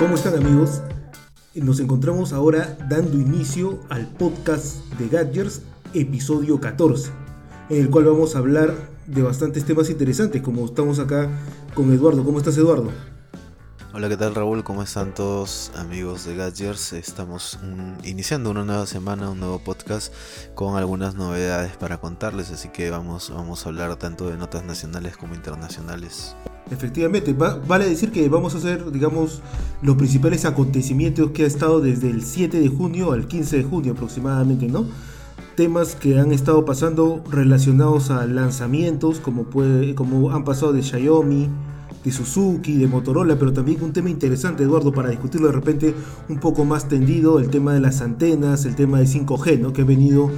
[0.00, 0.80] ¿Cómo están amigos?
[1.54, 5.60] Nos encontramos ahora dando inicio al podcast de Gadgers,
[5.92, 7.10] episodio 14,
[7.68, 8.74] en el cual vamos a hablar
[9.06, 11.28] de bastantes temas interesantes, como estamos acá
[11.74, 12.24] con Eduardo.
[12.24, 12.90] ¿Cómo estás Eduardo?
[13.92, 14.62] Hola, ¿qué tal Raúl?
[14.62, 16.92] ¿Cómo están todos amigos de Gadgers?
[16.92, 20.14] Estamos mm, iniciando una nueva semana, un nuevo podcast
[20.54, 25.16] con algunas novedades para contarles, así que vamos, vamos a hablar tanto de notas nacionales
[25.16, 26.36] como internacionales.
[26.70, 29.42] Efectivamente, vale decir que vamos a hacer, digamos,
[29.82, 33.94] los principales acontecimientos que ha estado desde el 7 de junio al 15 de junio
[33.94, 34.86] aproximadamente, ¿no?
[35.56, 41.48] Temas que han estado pasando relacionados a lanzamientos, como, puede, como han pasado de Xiaomi,
[42.04, 45.94] de Suzuki, de Motorola, pero también un tema interesante, Eduardo, para discutirlo de repente
[46.28, 49.72] un poco más tendido, el tema de las antenas, el tema de 5G, ¿no?
[49.72, 50.30] Que ha venido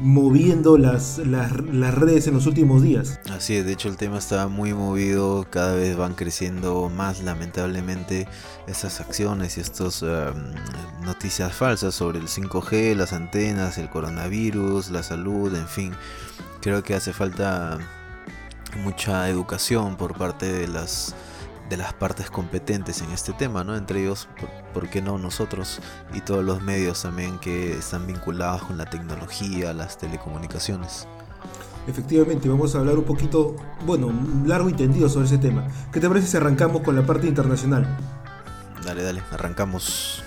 [0.00, 3.20] moviendo las, las, redes en los últimos días.
[3.30, 8.26] Así es, de hecho el tema está muy movido, cada vez van creciendo más lamentablemente
[8.66, 10.08] estas acciones y estas em,
[11.04, 15.92] noticias falsas sobre el 5G, las antenas, el coronavirus, la salud, en fin.
[16.62, 17.78] Creo que hace falta
[18.76, 21.14] mucha educación por parte de las
[21.70, 23.76] de las partes competentes en este tema, ¿no?
[23.76, 24.28] Entre ellos,
[24.74, 25.80] por, qué no nosotros
[26.12, 31.06] y todos los medios también que están vinculados con la tecnología, las telecomunicaciones.
[31.86, 33.54] Efectivamente, vamos a hablar un poquito,
[33.86, 34.12] bueno,
[34.44, 35.66] largo y tendido sobre ese tema.
[35.92, 37.86] ¿Qué te parece si arrancamos con la parte internacional?
[38.84, 40.24] Dale, dale, arrancamos.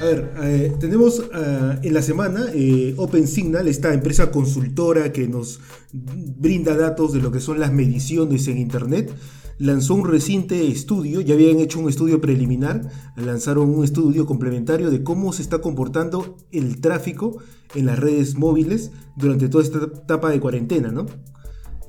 [0.00, 5.60] A ver, eh, tenemos eh, en la semana eh, OpenSignal, esta empresa consultora que nos
[5.92, 9.12] brinda datos de lo que son las mediciones en Internet,
[9.58, 15.02] lanzó un reciente estudio, ya habían hecho un estudio preliminar, lanzaron un estudio complementario de
[15.02, 17.36] cómo se está comportando el tráfico
[17.74, 21.04] en las redes móviles durante toda esta etapa de cuarentena, ¿no?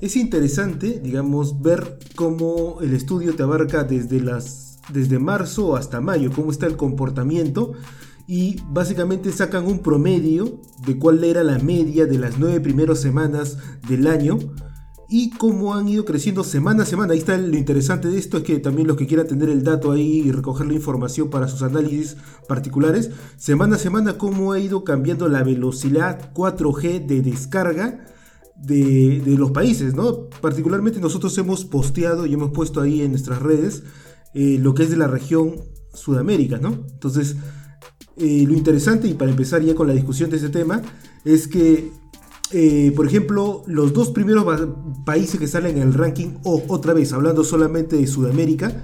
[0.02, 6.30] Es interesante, digamos, ver cómo el estudio te abarca desde las desde marzo hasta mayo,
[6.34, 7.72] cómo está el comportamiento
[8.26, 13.58] y básicamente sacan un promedio de cuál era la media de las nueve primeras semanas
[13.88, 14.38] del año
[15.08, 17.12] y cómo han ido creciendo semana a semana.
[17.12, 19.92] Ahí está lo interesante de esto, es que también los que quieran tener el dato
[19.92, 22.16] ahí y recoger la información para sus análisis
[22.48, 28.06] particulares, semana a semana cómo ha ido cambiando la velocidad 4G de descarga
[28.56, 30.28] de, los países, ¿no?
[30.40, 33.82] Particularmente nosotros hemos posteado y hemos puesto ahí en nuestras redes
[34.34, 35.56] eh, lo que es de la región
[35.94, 36.84] Sudamérica, ¿no?
[36.92, 37.36] Entonces,
[38.16, 40.82] eh, lo interesante, y para empezar ya con la discusión de ese tema,
[41.24, 41.92] es que,
[42.52, 44.44] eh, por ejemplo, los dos primeros
[45.04, 48.82] países que salen en el ranking, o otra vez, hablando solamente de Sudamérica,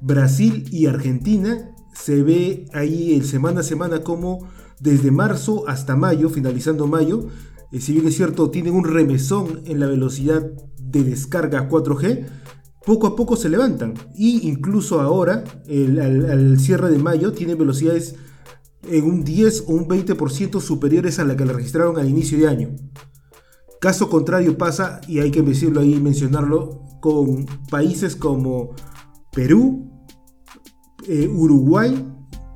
[0.00, 4.48] Brasil y Argentina, se ve ahí el semana a semana como
[4.80, 7.28] desde marzo hasta mayo, finalizando mayo,
[7.72, 12.26] si bien es cierto, tienen un remesón en la velocidad de descarga 4G,
[12.86, 13.94] poco a poco se levantan.
[14.14, 18.14] Y incluso ahora, al, cierre de mayo, tienen velocidades
[18.84, 22.48] en un 10 o un 20% superiores a la que le registraron al inicio de
[22.48, 22.76] año.
[23.80, 28.70] Caso contrario pasa, y hay que decirlo ahí, mencionarlo, con países como
[29.32, 29.90] Perú,
[31.08, 32.06] eh, Uruguay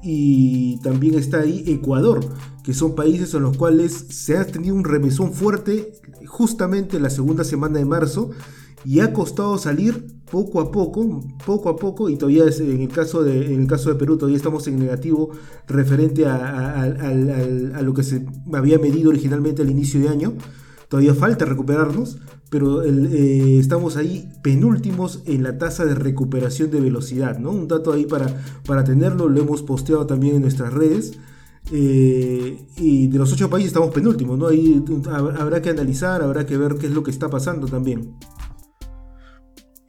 [0.03, 2.21] y también está ahí Ecuador,
[2.63, 5.93] que son países en los cuales se ha tenido un remesón fuerte
[6.27, 8.31] justamente la segunda semana de marzo
[8.85, 13.23] y ha costado salir poco a poco, poco a poco, y todavía en, el caso
[13.23, 15.31] de, en el caso de Perú todavía estamos en negativo
[15.67, 20.35] referente a, lo que se había medido originalmente al inicio de año.
[20.89, 22.19] Todavía falta recuperarnos,
[22.49, 27.39] pero eh, estamos ahí penúltimos en la tasa de recuperación de velocidad.
[27.39, 27.53] ¿no?
[27.53, 31.13] Un dato ahí para, para tenerlo, lo hemos posteado también en nuestras redes.
[31.71, 34.49] Eh, y de los ocho países estamos penúltimos, ¿no?
[34.49, 34.83] Ahí
[35.39, 38.17] habrá que analizar, habrá que ver qué es lo que está pasando también.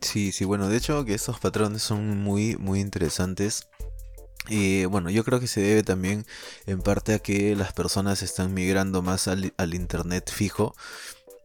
[0.01, 3.67] Sí, sí, bueno, de hecho que estos patrones son muy, muy interesantes.
[4.49, 6.25] Y bueno, yo creo que se debe también
[6.65, 10.75] en parte a que las personas están migrando más al, internet fijo.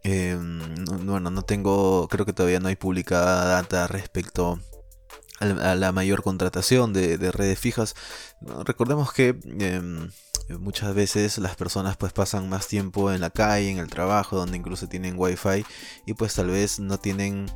[0.03, 4.61] Em, bueno, no tengo, creo que todavía no hay publicada data respecto
[5.39, 7.95] a la mayor contratación de, redes fijas.
[8.65, 10.11] Recordemos que em,
[10.59, 14.57] muchas veces las personas pues pasan más tiempo en la calle, en el trabajo, donde
[14.57, 15.65] incluso tienen wifi
[16.07, 17.47] y pues tal vez no tienen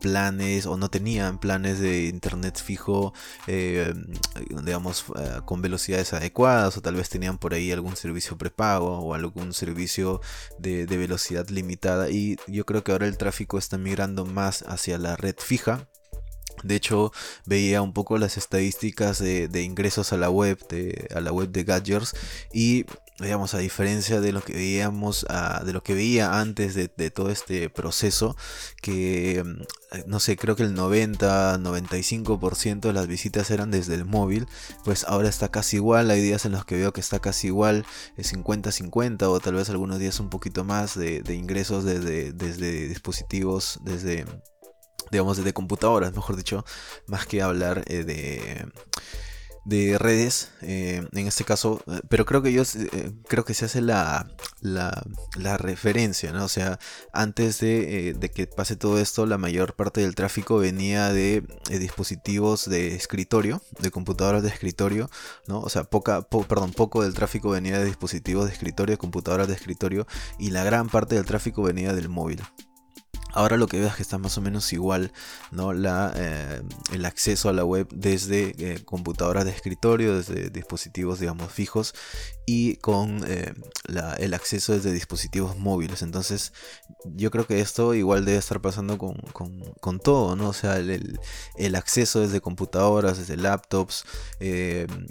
[0.00, 3.12] planes o no tenían planes de internet fijo,
[3.46, 3.94] eh,
[4.64, 9.14] digamos, eh, con velocidades adecuadas o tal vez tenían por ahí algún servicio prepago o
[9.14, 10.20] algún servicio
[10.58, 15.16] de, velocidad limitada y yo creo que ahora el tráfico está migrando más hacia la
[15.16, 15.88] red fija.
[16.62, 17.12] De hecho,
[17.46, 21.64] veía un poco las estadísticas de, ingresos a la web, de, a la web de
[21.64, 22.14] Gadgers,
[22.52, 22.86] y
[23.20, 25.26] digamos, a diferencia de lo que veíamos,
[25.64, 28.36] de lo que veía antes de, todo este proceso,
[28.82, 29.62] que, mm,
[30.06, 34.48] no sé, creo que el 90-95% de las visitas eran desde el móvil,
[34.84, 37.86] pues ahora está casi igual, hay días en los que veo que está casi igual,
[38.16, 44.24] 50-50 o tal vez algunos días un poquito más de, ingresos desde, desde dispositivos, desde
[45.10, 46.64] digamos, desde computadoras, mejor dicho,
[47.06, 48.66] más que hablar eh, de
[49.64, 52.62] de redes, eh, en este caso, eh, pero creo que yo
[53.28, 54.30] creo que se hace la,
[54.60, 56.44] la, referencia, ¿no?
[56.44, 56.78] O sea,
[57.12, 62.94] antes de, que pase todo esto, la mayor parte del tráfico venía de, dispositivos de
[62.94, 65.10] escritorio, de computadoras de escritorio,
[65.46, 65.60] ¿no?
[65.60, 69.54] O sea, poca, perdón, poco del tráfico venía de dispositivos de escritorio, de computadoras de
[69.54, 70.06] escritorio,
[70.38, 72.42] y la gran parte del tráfico venía del móvil.
[73.34, 75.12] Ahora lo que veo es que está más o menos igual,
[75.50, 75.72] ¿no?
[75.72, 81.50] La, eh, el acceso a la web desde eh, computadoras de escritorio, desde dispositivos, digamos,
[81.50, 81.94] fijos
[82.46, 83.52] y con eh,
[84.18, 86.02] el acceso desde dispositivos móviles.
[86.02, 86.52] Entonces,
[87.04, 89.16] yo creo que esto igual debe estar pasando con,
[89.80, 90.50] con, todo, ¿no?
[90.50, 91.18] O sea, el,
[91.56, 94.04] el, acceso desde computadoras, desde laptops,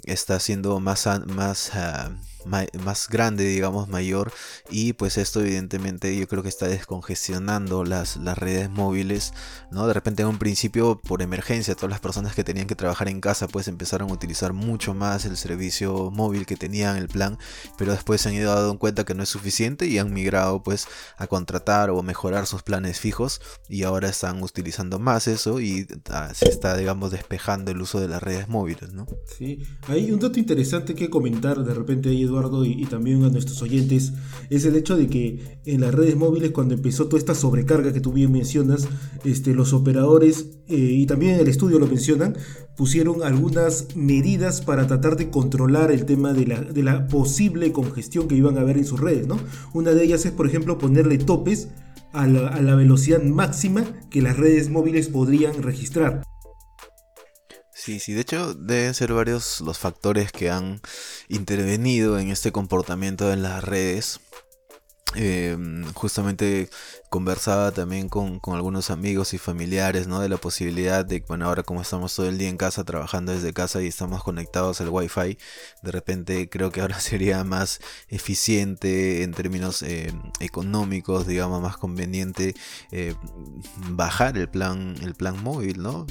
[0.04, 4.32] está siendo más, más ah, más grande, digamos, mayor.
[4.70, 9.32] Y pues esto evidentemente yo creo que está descongestionando las, las redes móviles,
[9.70, 9.86] ¿no?
[9.86, 13.20] De repente en un principio, por emergencia, todas las personas que tenían que trabajar en
[13.20, 17.38] casa pues empezaron a utilizar mucho más el servicio móvil que tenían, el plan,
[17.78, 20.86] pero después se han ido dando cuenta que no es suficiente y han migrado pues
[21.16, 26.32] a contratar o mejorar sus planes fijos y ahora están utilizando más eso y ah,
[26.34, 29.06] se está, digamos, despejando el uso de las redes móviles, ¿no?
[29.38, 32.33] Sí, hay un dato interesante que comentar de repente ahí, Eduardo,
[32.64, 34.12] y, también a nuestros oyentes,
[34.50, 38.00] es el hecho de que en las redes móviles, cuando empezó toda esta sobrecarga que
[38.00, 38.88] tú bien mencionas,
[39.24, 42.36] este, los operadores, eh, y también el estudio lo mencionan,
[42.76, 48.28] pusieron algunas medidas para tratar de controlar el tema de la, de la posible congestión
[48.28, 49.38] que iban a haber en sus redes, ¿no?
[49.72, 51.68] Una de ellas es, por ejemplo, ponerle topes
[52.12, 56.22] a la, a la velocidad máxima que las redes móviles podrían registrar.
[57.84, 60.80] Sí, sí, de hecho deben ser varios los factores que han
[61.28, 64.20] intervenido en este comportamiento en las redes.
[65.14, 66.68] Em, justamente
[67.08, 70.20] conversaba también con, algunos amigos y familiares, ¿no?
[70.20, 73.52] De la posibilidad de, bueno, ahora como estamos todo el día en casa, trabajando desde
[73.52, 75.38] casa y estamos conectados al wifi,
[75.82, 82.54] de repente creo que ahora sería más eficiente en términos eh, económicos, digamos, más conveniente
[82.90, 83.14] eh,
[83.90, 86.06] bajar el plan, el plan móvil, ¿no?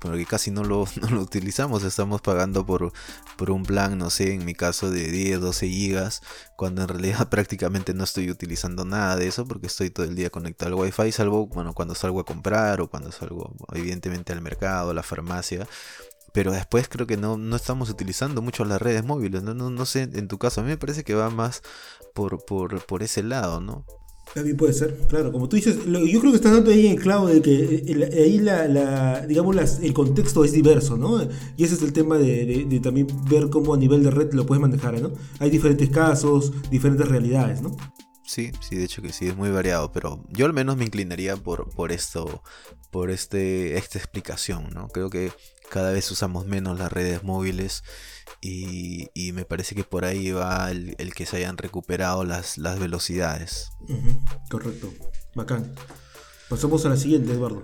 [0.00, 2.92] porque casi no lo, no lo utilizamos, estamos pagando por,
[3.36, 6.22] por un plan, no sé, en mi caso de 10, 12 gigas,
[6.58, 10.28] cuando en realidad prácticamente no estoy utilizando nada de eso porque estoy todo el día
[10.28, 14.90] conectado al wifi, salvo bueno, cuando salgo a comprar o cuando salgo evidentemente al mercado,
[14.90, 15.68] a la farmacia.
[16.32, 19.44] Pero después creo que no, no estamos utilizando mucho las redes móviles.
[19.44, 21.62] No, no, no sé, en tu caso, a mí me parece que va más
[22.12, 23.84] por, por, por ese lado, ¿no?
[24.34, 27.26] También puede ser, claro, como tú dices, yo creo que estás dando ahí en clavo
[27.26, 31.20] de que eh, ahí la, digamos, el contexto es diverso, ¿no?
[31.56, 34.46] Y ese es el tema de, de, también ver cómo a nivel de red lo
[34.46, 35.12] puedes manejar, ¿no?
[35.38, 37.76] Hay diferentes casos, diferentes realidades, ¿no?
[38.28, 41.34] Sí, sí, de hecho que sí, es muy variado, pero yo al menos me inclinaría
[41.36, 42.42] por, por esto,
[42.90, 44.88] por este, esta explicación, ¿no?
[44.88, 45.32] Creo que
[45.70, 47.84] cada vez usamos menos las redes móviles
[48.40, 53.70] y, me parece que por ahí va el, que se hayan recuperado las, las velocidades.
[54.50, 54.92] correcto,
[55.34, 55.74] bacán.
[56.48, 57.62] Pasamos a la siguiente, Eduardo.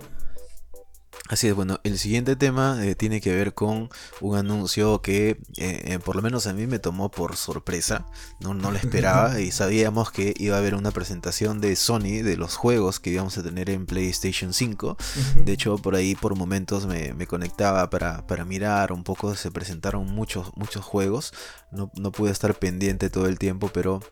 [1.30, 3.88] Así es, bueno, el siguiente tema eh, tiene que ver con
[4.20, 8.04] un anuncio que eh, eh, por lo menos a mí me tomó por sorpresa,
[8.40, 12.36] no, no lo esperaba y sabíamos que iba a haber una presentación de Sony de
[12.36, 14.98] los juegos que íbamos a tener en PlayStation 5.
[15.46, 20.04] De hecho, por ahí por momentos me, conectaba para, para, mirar un poco, se presentaron
[20.04, 21.32] muchos, muchos juegos,
[21.72, 24.02] no, no pude estar pendiente todo el tiempo, pero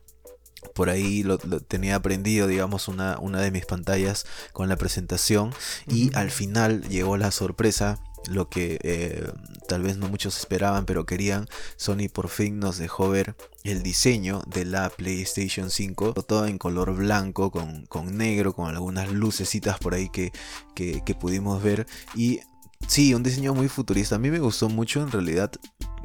[0.74, 5.52] por ahí lo, tenía aprendido, digamos, una, una, de mis pantallas con la presentación
[5.86, 9.30] y al final llegó la sorpresa, lo que eh,
[9.66, 14.42] tal vez no muchos esperaban, pero querían, Sony por fin nos dejó ver el diseño
[14.46, 19.94] de la PlayStation 5, todo en color blanco, con, con negro, con algunas lucecitas por
[19.94, 20.32] ahí que,
[20.74, 21.86] que, que pudimos ver.
[22.14, 22.40] Y
[22.88, 24.16] Sí, un diseño muy futurista.
[24.16, 25.52] A mí me gustó mucho, en realidad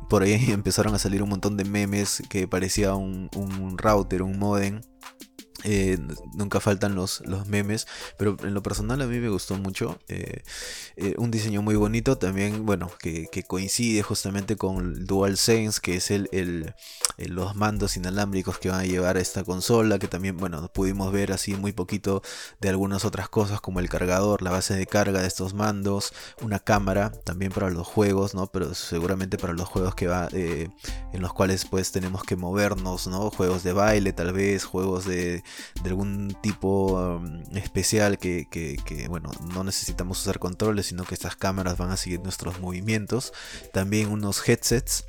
[0.07, 3.29] por ahí empezaron a salir un montón de memes que parecía un,
[3.77, 4.81] router, un modem.
[5.69, 5.97] Eh,
[6.33, 9.99] nunca faltan los, los memes, pero en lo personal a mí me gustó mucho.
[10.07, 10.43] Eh,
[10.95, 16.09] eh, un diseño muy bonito también, bueno, que, coincide justamente con el DualSense, que es
[16.09, 16.73] el,
[17.17, 21.33] los mandos inalámbricos que van a llevar a esta consola, que también, bueno, pudimos ver
[21.33, 22.21] así muy poquito
[22.61, 26.59] de algunas otras cosas como el cargador, la base de carga de estos mandos, una
[26.59, 28.47] cámara también para los juegos, ¿no?
[28.47, 30.71] Pero seguramente para los juegos que va, en
[31.21, 33.29] los cuales pues tenemos que movernos, ¿no?
[33.31, 35.43] Juegos de baile tal vez, juegos de
[35.83, 38.47] de algún tipo um, especial que,
[39.09, 43.33] bueno, no necesitamos usar controles, sino que estas cámaras van a seguir nuestros movimientos.
[43.73, 45.05] También unos headsets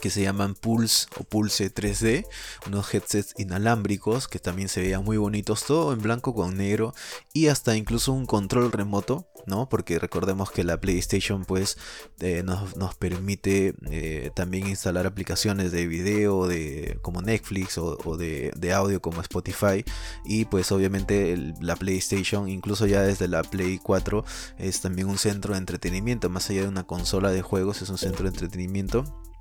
[0.00, 2.26] que se llaman Pulse o Pulse 3D,
[2.66, 6.94] unos headsets inalámbricos que también se veían muy bonitos, todo en blanco con negro
[7.32, 9.68] y hasta incluso un control remoto ¿no?
[9.68, 11.78] Porque recordemos que la PlayStation pues
[12.20, 19.02] eh, nos, permite eh, también instalar aplicaciones de video de, como Netflix o, de, audio
[19.02, 19.84] como Spotify
[20.24, 24.24] y pues obviamente la PlayStation incluso ya desde la Play 4
[24.58, 27.98] es también un centro de entretenimiento, más allá de una consola de juegos es un
[27.98, 29.31] centro de entretenimiento.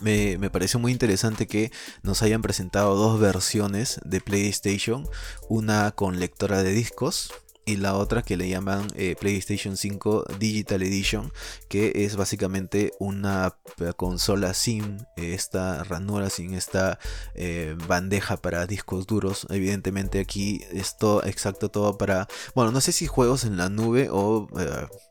[0.00, 5.08] Me, me, pareció muy interesante que nos hayan presentado dos versiones de PlayStation,
[5.48, 7.32] una con lectora de discos
[7.64, 11.32] y la otra que le llaman eh, PlayStation 5 Digital Edition,
[11.68, 13.56] que es básicamente una
[13.96, 16.98] consola sin eh, esta ranura, sin esta
[17.34, 19.46] eh, bandeja para discos duros.
[19.50, 24.08] Evidentemente aquí es todo exacto todo para, bueno, no sé si juegos en la nube
[24.10, 24.48] o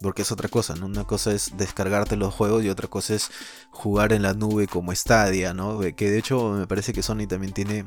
[0.02, 0.86] porque es otra cosa, ¿no?
[0.86, 3.30] Una cosa es descargarte los juegos y otra cosa es
[3.72, 5.80] jugar en la nube como Stadia, ¿no?
[5.80, 7.86] Que de hecho me parece que Sony también tiene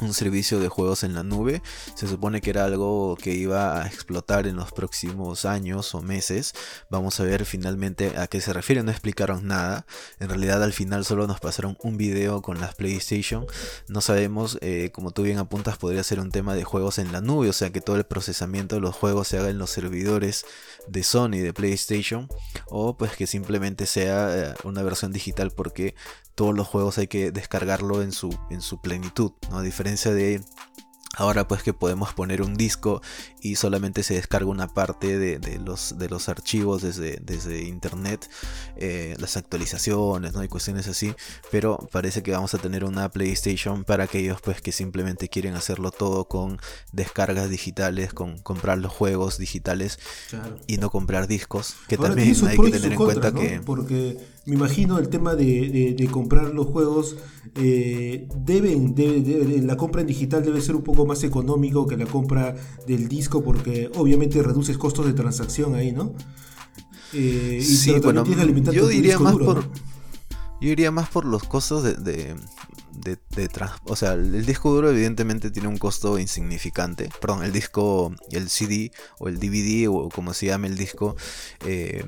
[0.00, 1.62] un servicio de juegos en la nube.
[1.94, 6.54] Se supone que era algo que iba a explotar en los próximos años o meses.
[6.90, 8.82] Vamos a ver finalmente a qué se refiere.
[8.82, 9.86] No explicaron nada.
[10.18, 13.46] En realidad al final solo nos pasaron un video con las PlayStation.
[13.88, 17.20] No sabemos, eh, como tú bien apuntas, podría ser un tema de juegos en la
[17.20, 17.48] nube.
[17.48, 20.44] O sea que todo el procesamiento de los juegos se haga en los servidores
[20.88, 22.28] de Sony, de PlayStation.
[22.66, 25.94] O pues que simplemente sea eh, una versión digital porque
[26.36, 29.58] todos los juegos hay que descargarlo en su, en su plenitud, ¿no?
[29.58, 30.44] A diferencia de
[31.18, 33.00] Ahora pues que podemos poner un disco
[33.40, 38.28] y solamente se descarga una parte de, los, de los archivos desde, desde internet,
[38.76, 40.40] eh, las actualizaciones, ¿no?
[40.40, 41.14] hay cuestiones así,
[41.50, 45.90] pero parece que vamos a tener una PlayStation para aquellos pues que simplemente quieren hacerlo
[45.90, 46.58] todo con
[46.92, 49.98] descargas digitales, con comprar los juegos digitales
[50.66, 53.62] y no comprar discos, que también hay que tener en cuenta que...
[53.64, 57.16] Porque me imagino el tema de, comprar los juegos,
[57.56, 58.94] eh, deben,
[59.66, 62.54] la compra en digital debe ser un poco más económico que la compra
[62.86, 66.14] del disco porque obviamente reduces costos de transacción ahí, ¿no?
[67.12, 68.24] Eh, sí, bueno,
[68.72, 69.64] yo diría más por...
[70.58, 73.50] Yo diría más por los costos de, de, de,
[73.84, 77.10] o sea, el disco duro evidentemente tiene un costo insignificante.
[77.20, 81.14] Perdón, el disco, el CD o el DVD o como se llame el disco,
[81.66, 82.04] eh,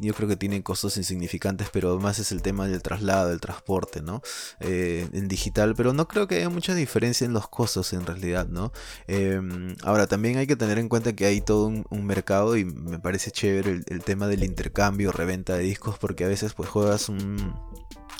[0.00, 4.02] yo creo que tienen costos insignificantes, pero más es el tema del traslado, del transporte,
[4.02, 4.22] ¿no?
[4.60, 8.48] Eh, en digital, pero no creo que haya mucha diferencia en los costos en realidad,
[8.48, 8.72] ¿no?
[9.06, 12.98] Em, ahora, también hay que tener en cuenta que hay todo un, mercado y me
[12.98, 17.10] parece chévere el, el, tema del intercambio, reventa de discos, porque a veces pues juegas
[17.10, 17.54] un,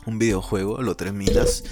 [0.06, 1.64] un videojuego, lo terminas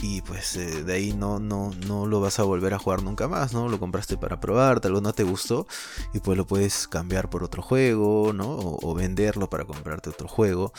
[0.00, 3.28] y pues eh, de ahí no, no, no lo vas a volver a jugar nunca
[3.28, 3.68] más, ¿no?
[3.68, 5.66] Lo compraste para probar, tal vez no te gustó
[6.14, 8.56] y pues lo puedes cambiar por otro juego, ¿no?
[8.58, 10.72] O, venderlo para comprarte otro juego.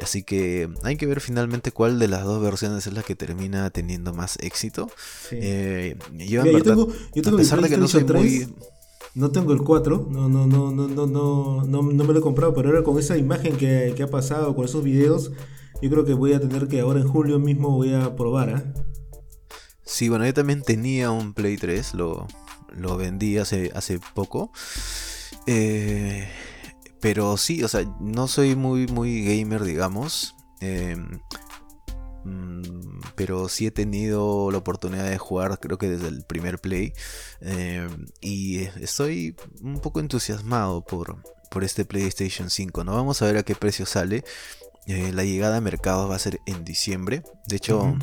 [0.00, 3.68] Así que hay que ver finalmente cuál de las dos versiones es la que termina
[3.70, 4.88] teniendo más éxito.
[5.30, 8.54] Eh, yo, tengo, a pesar de que no soy muy...
[9.14, 12.52] No tengo el 4, no, no, no, no, no, no, no, me lo he comprado,
[12.52, 15.32] pero ahora con esa imagen que, que ha pasado, con esos videos,
[15.82, 18.82] yo creo que voy a tener que ahora en julio mismo voy a probar, ¿eh?
[19.84, 22.26] Sí, bueno, yo también tenía un Play 3, lo,
[22.72, 24.50] lo vendí hace, hace poco.
[25.46, 26.28] Eh,
[27.00, 30.34] pero sí, o sea, no soy muy, muy gamer, digamos.
[30.60, 31.20] Em,
[32.24, 36.92] mm, pero sí he tenido la oportunidad de jugar, creo que desde el primer play.
[37.40, 42.84] Em, y estoy un poco entusiasmado por, por este PlayStation 5.
[42.84, 42.92] ¿no?
[42.94, 44.24] Vamos a ver a qué precio sale.
[44.86, 47.22] Eh, la llegada a mercado va a ser en diciembre.
[47.46, 47.96] De hecho,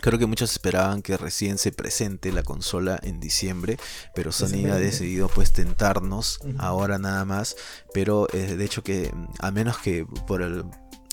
[0.00, 3.78] creo que muchos esperaban que recién se presente la consola en diciembre,
[4.14, 7.56] pero Sony ha decidido pues tentarnos ahora nada más.
[7.92, 10.64] Pero eh, de hecho que a menos que por el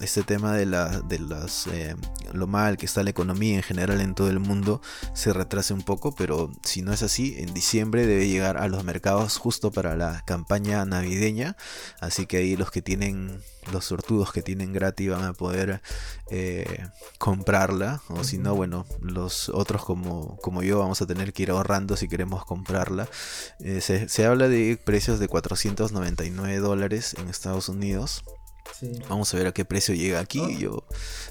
[0.01, 1.96] este tema de, la, de las, eh,
[2.34, 4.81] lo mal que está la economía en general en todo el mundo
[5.13, 8.84] se retrase un poco, pero si no es así, en diciembre debe llegar a los
[8.84, 11.55] mercados justo para la campaña navideña,
[12.00, 13.41] así que ahí los que tienen,
[13.72, 15.81] los sortudos que tienen gratis van a poder
[16.29, 21.43] eh, comprarla, o si no, bueno, los otros como, como yo vamos a tener que
[21.43, 23.08] ir ahorrando si queremos comprarla.
[23.60, 28.24] Eh, se, se habla de precios de 499 dólares en Estados Unidos.
[29.10, 30.41] Vamos a ver a qué precio llega aquí.
[30.41, 30.58] Ah.
[30.60, 30.84] Yo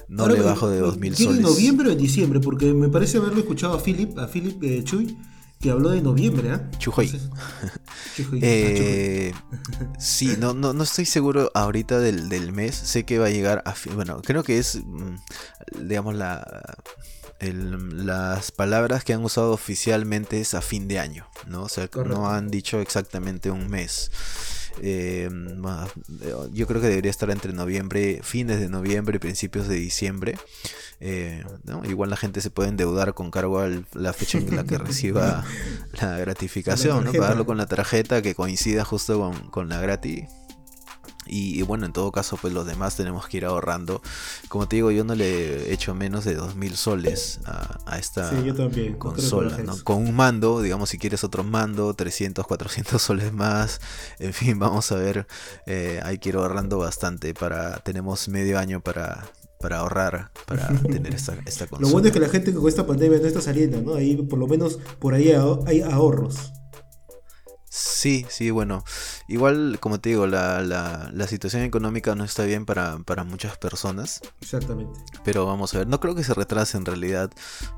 [0.07, 1.37] no le bajo de 2000 soles.
[1.37, 2.39] en noviembre o en diciembre?
[2.39, 5.17] Porque me parece haberlo escuchado a Philip, a Philip eh, Chuy,
[5.59, 6.69] que habló de noviembre, ¿ah?
[6.79, 7.11] Chujoy.
[8.41, 9.33] eh,
[9.99, 12.75] sí, no, no, no estoy seguro ahorita del, del, mes.
[12.75, 13.75] Sé que va a llegar a.
[13.93, 15.15] Bueno, creo que es, mm,
[15.87, 16.75] digamos, la.
[17.39, 21.63] las palabras que han usado oficialmente es a fin de año, ¿no?
[21.63, 24.11] O sea, no han dicho exactamente un mes.
[24.81, 25.29] Eh,
[26.53, 30.37] yo creo que debería estar entre noviembre, fines de noviembre y principios de diciembre.
[30.99, 31.43] Eh,
[31.83, 35.43] Igual la gente se puede endeudar con cargo a la fecha en la que reciba
[35.99, 37.11] la gratificación, ¿no?
[37.13, 40.25] pagarlo con la tarjeta que coincida justo con, con la gratis
[41.33, 44.01] y, bueno, en todo caso, pues los demás tenemos que ir ahorrando.
[44.49, 48.29] Como te digo, yo no le he hecho menos de 2.000 soles a, esta
[48.97, 49.57] consola.
[49.85, 53.79] Con un mando, digamos, si quieres otro mando, 300, 400 soles más.
[54.19, 55.25] En fin, vamos a ver.
[55.65, 57.33] Eh, hay que ir ahorrando bastante.
[57.33, 61.87] para Tenemos medio año para, para ahorrar, para tener esta, esta consola.
[61.87, 63.95] Lo bueno es que la gente con esta pandemia no está saliendo, ¿no?
[63.95, 65.31] Ahí por lo menos por ahí
[65.65, 66.51] hay ahorros.
[67.73, 68.83] Sí, sí, bueno,
[69.29, 74.19] igual como te digo, la, la, situación económica no está bien para, para, muchas personas.
[74.41, 74.99] Exactamente.
[75.23, 77.31] Pero vamos a ver, no creo que se retrase en realidad,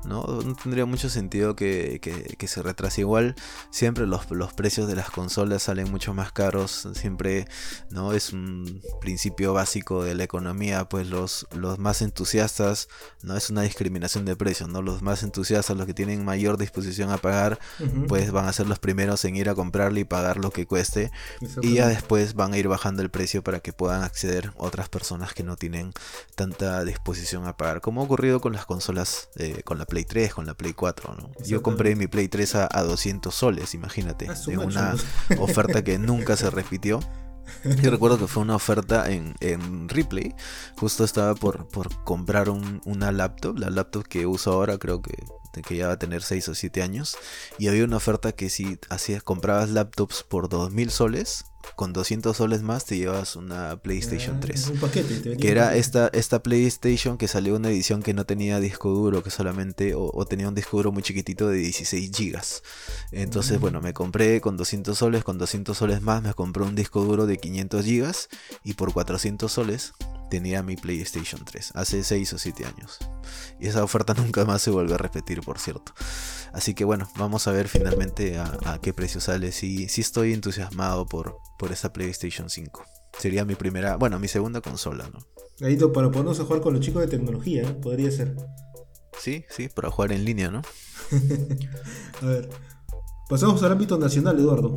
[0.04, 0.24] ¿no?
[0.24, 3.02] No tendría mucho sentido que, que, se retrase.
[3.02, 3.36] Igual
[3.70, 7.46] siempre los, los, precios de las consolas salen mucho más caros, siempre,
[7.88, 8.12] ¿no?
[8.14, 12.88] Es un principio básico de la economía, pues los, los más entusiastas,
[13.22, 14.82] no es una discriminación de precios, ¿no?
[14.82, 17.60] Los más entusiastas, los que tienen mayor disposición a pagar,
[18.08, 21.10] pues van a ser los primeros en ir a comprar y pagar lo que cueste.
[21.62, 25.34] Y ya después van a ir bajando el precio para que puedan acceder otras personas
[25.34, 25.92] que no tienen
[26.34, 27.80] tanta disposición a pagar.
[27.80, 31.16] Como ha ocurrido con las consolas, eh, con la Play 3, con la Play 4.
[31.46, 34.28] Yo compré mi Play 3 a, 200 soles, imagínate.
[34.28, 34.94] Ah, en una
[35.38, 37.00] oferta que nunca se repitió.
[37.82, 40.34] Yo recuerdo que fue una oferta en, en Ripley.
[40.76, 43.58] Justo estaba por, por comprar una laptop.
[43.58, 45.24] La laptop que uso ahora creo que
[45.62, 47.16] que ya va a tener 6 o 7 años,
[47.58, 51.44] y había una oferta que si hacías, comprabas laptops por 2000 soles,
[51.76, 54.68] con 200 soles más te llevas una PlayStation 3.
[54.68, 58.90] Un paquete, que era esta, esta PlayStation que salió una edición que no tenía disco
[58.90, 62.62] duro, que solamente, o, tenía un disco duro muy chiquitito de 16 gigas.
[63.12, 67.02] Entonces, bueno, me compré con 200 soles, con 200 soles más me compré un disco
[67.02, 68.28] duro de 500 gigas
[68.62, 69.94] y por 400 soles
[70.34, 72.98] tenía mi PlayStation 3 hace 6 o 7 años.
[73.60, 75.92] Y esa oferta nunca más se vuelve a repetir, por cierto.
[76.52, 79.52] Así que bueno, vamos a ver finalmente a, qué precio sale.
[79.52, 82.84] Si, si estoy entusiasmado por, por esa PlayStation 5.
[83.16, 85.20] Sería mi primera, bueno, mi segunda consola, ¿no?
[85.64, 87.74] Ahí para ponernos a jugar con los chicos de tecnología, ¿eh?
[87.74, 88.34] podría ser.
[89.16, 90.62] Sí, sí, para jugar en línea, ¿no?
[92.22, 92.50] a ver,
[93.28, 94.74] pasamos al ámbito nacional, Eduardo.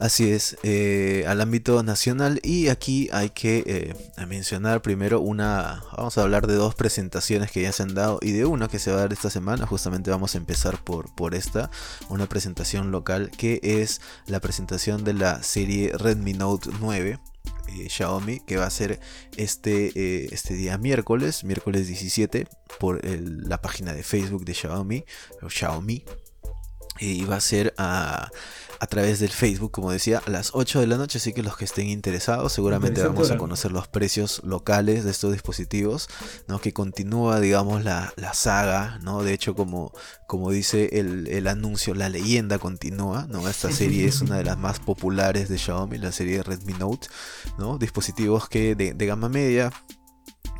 [0.00, 6.16] Así es, eh, al ámbito nacional y aquí hay que eh, mencionar primero una, vamos
[6.16, 8.90] a hablar de dos presentaciones que ya se han dado y de una que se
[8.90, 11.70] va a dar esta semana, justamente vamos a empezar por, por esta,
[12.08, 17.20] una presentación local que es la presentación de la serie Redmi Note 9.
[17.68, 19.00] Eh, Xiaomi que va a ser
[19.36, 25.04] este, este día miércoles, miércoles 17, por la página de Facebook de Xiaomi,
[25.46, 26.04] Xiaomi,
[27.00, 28.30] y va a ser a
[28.80, 31.18] a través del Facebook, como decía, a las 8 de la noche.
[31.18, 35.32] Así que los que estén interesados, seguramente vamos a conocer los precios locales de estos
[35.32, 36.08] dispositivos,
[36.48, 36.62] ¿no?
[36.62, 39.22] Que continúa, digamos, la, saga, ¿no?
[39.22, 39.92] De hecho, como,
[40.26, 43.46] como dice el, anuncio, la leyenda continúa, ¿no?
[43.48, 47.08] Esta serie es una de las más populares de Xiaomi, la serie Redmi Note,
[47.58, 47.76] ¿no?
[47.76, 49.70] Dispositivos que de, gama media,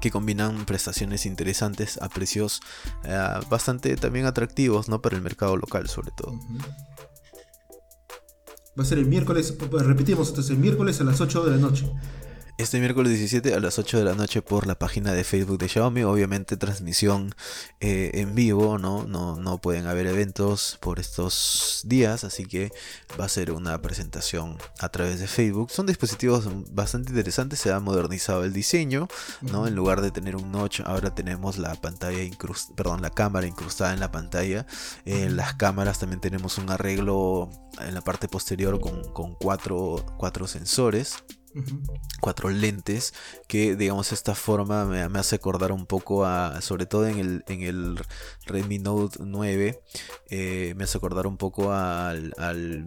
[0.01, 2.61] que combinan prestaciones interesantes a precios
[3.05, 5.01] eh, bastante también atractivos, ¿no?
[5.01, 6.39] Para el mercado local, sobre todo.
[8.79, 11.91] Va a ser el miércoles, repetimos entonces, el miércoles a las 8 de la noche.
[12.61, 15.67] Este miércoles 17 a las 8 de la noche por la página de Facebook de
[15.67, 16.03] Xiaomi.
[16.03, 17.35] Obviamente transmisión
[17.81, 19.05] eh, en vivo, ¿no?
[19.05, 19.37] ¿no?
[19.37, 22.71] No pueden haber eventos por estos días, así que
[23.19, 25.71] va a ser una presentación a través de Facebook.
[25.71, 29.09] Son dispositivos bastante interesantes, se ha modernizado el diseño,
[29.41, 29.67] ¿no?
[29.67, 33.95] En lugar de tener un notch, ahora tenemos la pantalla incrustada, perdón, la cámara incrustada
[33.95, 34.67] en la pantalla.
[35.07, 37.49] En las cámaras también tenemos un arreglo
[37.81, 41.25] en la parte posterior con, con cuatro, cuatro sensores
[42.21, 43.13] cuatro lentes
[43.49, 47.63] que digamos esta forma me, hace acordar un poco a sobre todo en el, en
[47.63, 48.01] el
[48.47, 49.81] Redmi Note 9
[50.29, 52.33] eh, me hace acordar un poco al,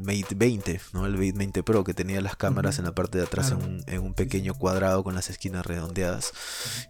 [0.04, 1.06] Mate 20 ¿no?
[1.06, 3.54] el Mate 20 Pro que tenía las cámaras en la parte de atrás
[3.88, 6.32] en, un, pequeño cuadrado con las esquinas redondeadas.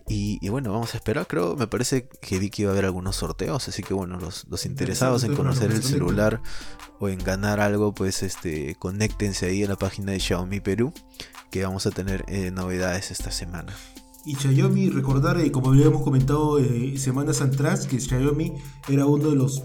[0.08, 1.26] Y, bueno vamos a esperar.
[1.26, 4.46] Creo me parece que vi que iba a haber algunos sorteos así que bueno los,
[4.50, 6.42] los interesados en conocer el celular
[7.00, 10.94] o en ganar algo pues este conéctense ahí en la página de Xiaomi Perú
[11.54, 13.72] que vamos a tener eh, novedades esta semana.
[14.26, 18.54] Y Xiaomi, recordar, eh, como habíamos comentado eh, semanas atrás, que Xiaomi
[18.90, 19.62] era uno de los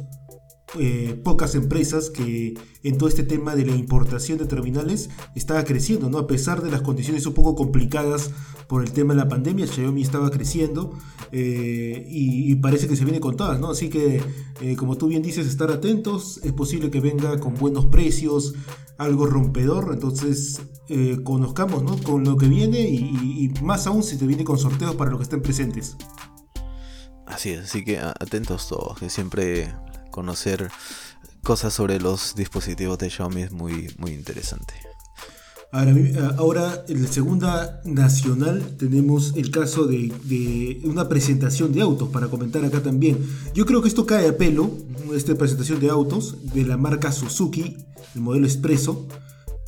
[1.25, 6.19] pocas empresas que en todo este tema de la importación de terminales estaba creciendo, ¿no?
[6.19, 8.31] A pesar de las condiciones un poco complicadas
[8.67, 10.93] por el tema de la pandemia, Xiaomi estaba creciendo
[11.33, 13.71] y, parece que se viene con todas, ¿no?
[13.71, 14.23] Así que,
[14.77, 18.55] como tú bien dices, estar atentos, es posible que venga con buenos precios,
[18.99, 21.97] algo rompedor, entonces eh, conozcamos ¿no?
[22.03, 25.25] con lo que viene y, más aún si te viene con sorteos para los que
[25.25, 25.97] estén presentes.
[27.27, 29.69] Así es, así que atentos todos, que siempre
[30.19, 30.69] conocer
[31.45, 34.75] cosas sobre los dispositivos de Xiaomi es muy, muy interesante.
[35.71, 35.95] Ahora,
[36.39, 42.27] ahora, en la segunda nacional tenemos el caso de, de, una presentación de autos para
[42.27, 43.19] comentar acá también.
[43.55, 44.73] Yo creo que esto cae a pelo,
[45.15, 47.77] esta presentación de autos de la marca Suzuki,
[48.17, 49.07] el modelo Expreso.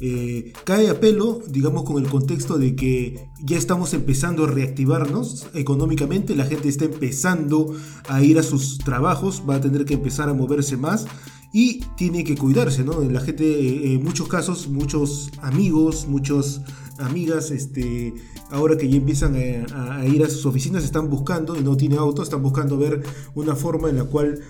[0.02, 5.48] Eh, cae a pelo, digamos, con el contexto de que ya estamos empezando a reactivarnos
[5.52, 7.74] económicamente, la gente está empezando
[8.08, 11.06] a ir a sus trabajos, va a tener que empezar a moverse más
[11.52, 13.02] y tiene que cuidarse, ¿no?
[13.02, 16.62] La gente, eh, en muchos casos, muchos amigos, muchas
[16.98, 18.14] amigas, este,
[18.50, 21.96] ahora que ya empiezan a, a, ir a sus oficinas, están buscando y no tiene
[21.96, 23.02] auto, están buscando ver
[23.34, 24.40] una forma en la cual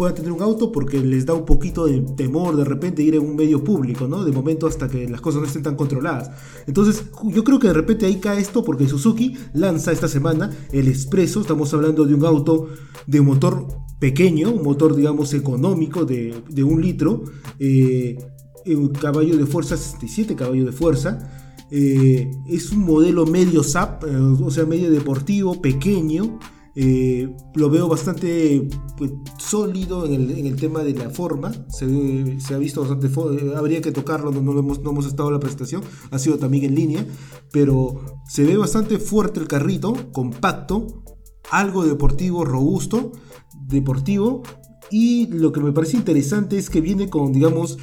[0.00, 3.20] puedan tener un auto porque les da un poquito de temor de repente ir en
[3.20, 4.24] un medio público, ¿no?
[4.24, 6.30] De momento hasta que las cosas no estén tan controladas.
[6.66, 10.88] Entonces, yo creo que de repente ahí cae esto porque Suzuki lanza esta semana el
[10.88, 12.68] Expreso, estamos hablando de un auto
[13.06, 13.66] de motor
[13.98, 17.24] pequeño, un motor digamos económico de, un litro,
[17.58, 18.16] eh,
[18.68, 21.30] un caballo de fuerza, 67 caballos de fuerza.
[21.70, 26.38] Eh, es un modelo medio SAP, eh, o sea, medio deportivo, pequeño.
[26.76, 31.52] Eh, lo veo bastante pues, sólido en el, tema de la forma.
[31.68, 31.84] Se,
[32.54, 33.08] ha visto bastante.
[33.08, 35.82] Eh, habría que tocarlo, no, hemos, no hemos estado en la presentación.
[36.10, 37.06] Ha sido también en línea.
[37.52, 41.04] Pero se ve bastante fuerte el carrito, compacto,
[41.50, 43.12] algo deportivo, robusto,
[43.66, 44.42] deportivo.
[44.90, 47.78] Y lo que me parece interesante es que viene con, digamos,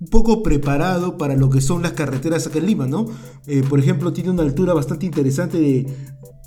[0.00, 3.06] un poco preparado para lo que son las carreteras acá en Lima, ¿no?
[3.46, 5.86] Eh, por ejemplo, tiene una altura bastante interesante de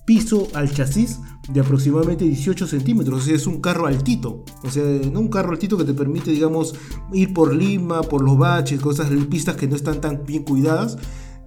[0.06, 1.20] piso al chasis
[1.54, 5.52] de aproximadamente 18 centímetros, o sea, es un carro altito, o sea, no un carro
[5.52, 6.76] altito que te permite, digamos,
[7.14, 10.98] ir por Lima, por los baches, cosas, pistas que no están tan bien cuidadas,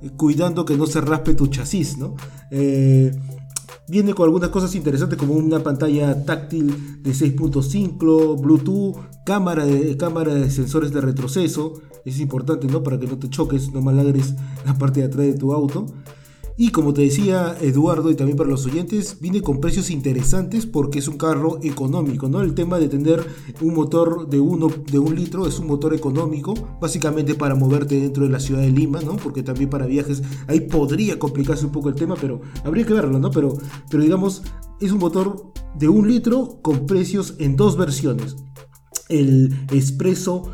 [0.02, 2.14] eh, cuidando que no se raspe tu chasis, ¿no?
[2.50, 3.12] Eh,
[3.88, 10.50] viene con algunas cosas interesantes como una pantalla táctil de 6.5, Bluetooth, cámara de, de
[10.50, 12.82] sensores de retroceso, es importante, ¿no?
[12.82, 14.34] Para que no te choques, no malagres
[14.66, 15.86] la parte de atrás de tu auto.
[16.56, 21.00] Y como te decía Eduardo y también para los oyentes, viene con precios interesantes porque
[21.00, 22.42] es un carro económico, ¿no?
[22.42, 23.26] El tema de tener
[23.60, 28.22] un motor de, uno, de un litro es un motor económico, básicamente para moverte dentro
[28.22, 29.16] de la ciudad de Lima, ¿no?
[29.16, 33.18] Porque también para viajes ahí podría complicarse un poco el tema, pero habría que verlo,
[33.18, 33.32] ¿no?
[33.32, 33.58] Pero,
[33.90, 34.44] pero digamos,
[34.80, 38.36] es un motor de un litro con precios en dos versiones.
[39.08, 40.52] El Expreso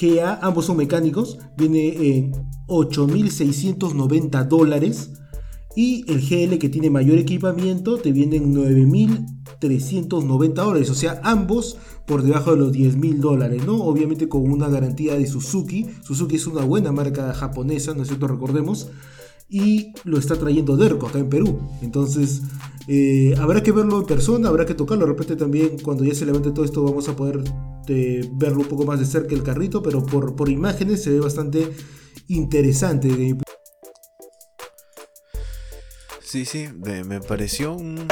[0.00, 2.32] GA, ambos son mecánicos, viene en
[2.66, 5.10] 8.690 dólares
[5.76, 10.90] y el GL que tiene mayor equipamiento te viene en 9.390 dólares.
[10.90, 13.82] O sea, ambos por debajo de los 10.000 dólares, ¿no?
[13.82, 15.86] Obviamente con una garantía de Suzuki.
[16.02, 18.28] Suzuki es una buena marca japonesa, ¿no es cierto?
[18.28, 18.90] Recordemos.
[19.48, 21.58] Y lo está trayendo Derco acá en Perú.
[21.82, 22.42] Entonces,
[22.86, 25.06] eh, habrá que verlo en persona, habrá que tocarlo.
[25.06, 27.42] De repente también cuando ya se levante todo esto vamos a poder
[27.88, 29.82] eh, verlo un poco más de cerca el carrito.
[29.82, 31.72] Pero por, por imágenes se ve bastante
[32.28, 33.36] interesante
[36.34, 38.08] Sí, sí, me, pareció un,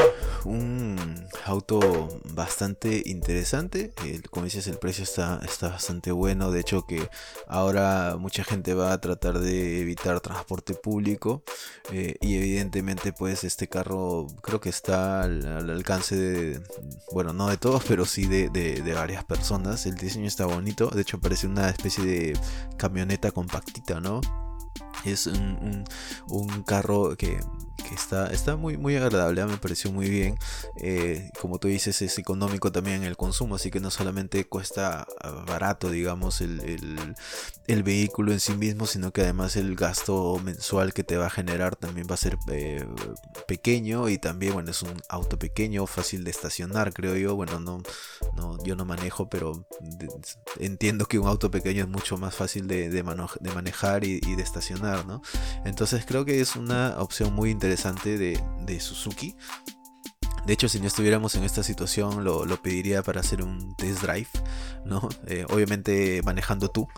[1.45, 3.93] auto bastante interesante.
[4.31, 6.53] como dices, el precio está, está bastante bueno.
[6.53, 7.09] De hecho, que
[7.49, 11.43] ahora mucha gente va a tratar de evitar transporte público.
[11.91, 16.63] Eh, y evidentemente, pues este carro creo que está al, alcance de,
[17.11, 19.85] bueno, no de todos, pero sí de, de, varias personas.
[19.85, 20.91] El diseño está bonito.
[20.91, 22.39] De hecho, parece una especie de
[22.77, 24.21] camioneta compactita, ¿no?
[25.05, 25.85] Es un,
[26.29, 27.41] un carro que
[27.95, 30.37] está, está muy, muy agradable, me pareció muy bien.
[31.41, 35.91] como tú dices, es económico también el consumo, así que no solamente cuesta ah, barato,
[35.91, 37.15] digamos, el,
[37.67, 41.31] el vehículo en sí mismo, sino que además el gasto mensual que te va a
[41.31, 42.85] generar también va a ser eh,
[43.47, 47.37] pequeño y también, bueno, es un auto pequeño, fácil de estacionar, creo yo.
[47.37, 47.83] Bueno, no,
[48.35, 49.67] no yo no manejo, pero
[50.59, 55.07] entiendo que un auto pequeño es mucho más fácil de, de, manejar y, de estacionar,
[55.07, 55.23] ¿no?
[55.65, 59.37] Entonces creo que es una opción muy interesante de, de Suzuki.
[60.47, 64.29] De hecho, si no estuviéramos en esta situación, lo, pediría para hacer un test drive,
[64.85, 65.09] ¿no?
[65.27, 66.89] Eh, obviamente manejando tú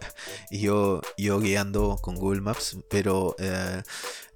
[0.50, 3.82] y yo, yo guiando con Google Maps, pero, eh,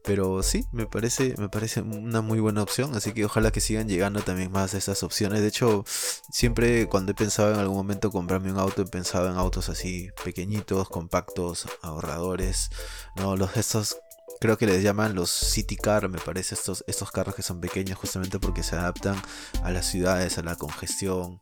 [0.04, 3.88] pero sí, me parece, me parece una muy buena opción, así que ojalá que sigan
[3.88, 5.40] llegando también más de estas opciones.
[5.40, 5.84] De hecho,
[6.30, 10.10] siempre cuando he pensado en algún momento comprarme un auto, he pensado en autos así
[10.24, 12.70] pequeñitos, compactos, ahorradores,
[13.16, 13.36] ¿no?
[13.36, 13.96] Los estos
[14.42, 17.96] creo que les llaman los city car, me parece, estos, estos carros que son pequeños
[17.96, 19.14] justamente porque se adaptan
[19.62, 21.38] a las ciudades, a la congestión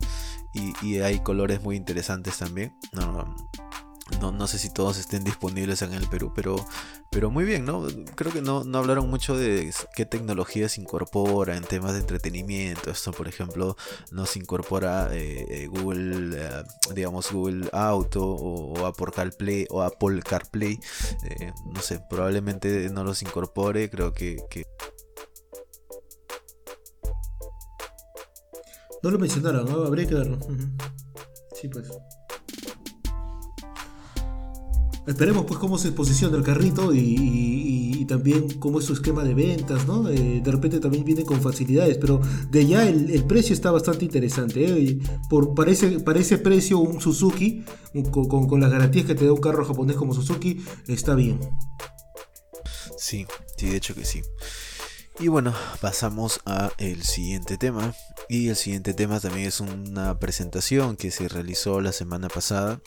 [0.52, 2.76] y, hay colores muy interesantes también.
[2.92, 3.50] No, no,
[4.18, 6.57] no sé si todos estén disponibles en el Perú, pero,
[7.11, 7.87] pero muy bien, ¿no?
[8.14, 12.90] Creo que no, no hablaron mucho de qué tecnología se incorpora en temas de entretenimiento.
[12.90, 13.77] Esto, por ejemplo,
[14.11, 20.20] no se incorpora eh, eh, Google, eh, digamos, Google Auto o, Apple CarPlay o Apple
[20.23, 20.79] CarPlay.
[21.73, 23.90] no sé, probablemente no los incorpore.
[23.90, 24.38] Creo que,
[29.03, 29.85] No lo mencionaron, ¿no?
[29.85, 30.38] Habría que verlo.
[31.55, 31.90] Sí, pues.
[35.11, 39.87] Esperemos pues cómo se posiciona el carrito y, también cómo es su esquema de ventas,
[39.87, 40.09] ¿no?
[40.09, 44.64] Eh, de repente también viene con facilidades, pero de ya el, precio está bastante interesante.
[44.64, 44.99] ¿eh?
[45.29, 47.64] Por, para, ese, precio un Suzuki,
[48.12, 51.40] con, con, las garantías que te da un carro japonés como Suzuki, está bien.
[52.96, 54.23] Sí, sí, de hecho que sí.
[55.18, 57.94] Y bueno, pasamos a el siguiente tema.
[58.29, 62.81] Y el siguiente tema también es una presentación que se realizó la semana pasada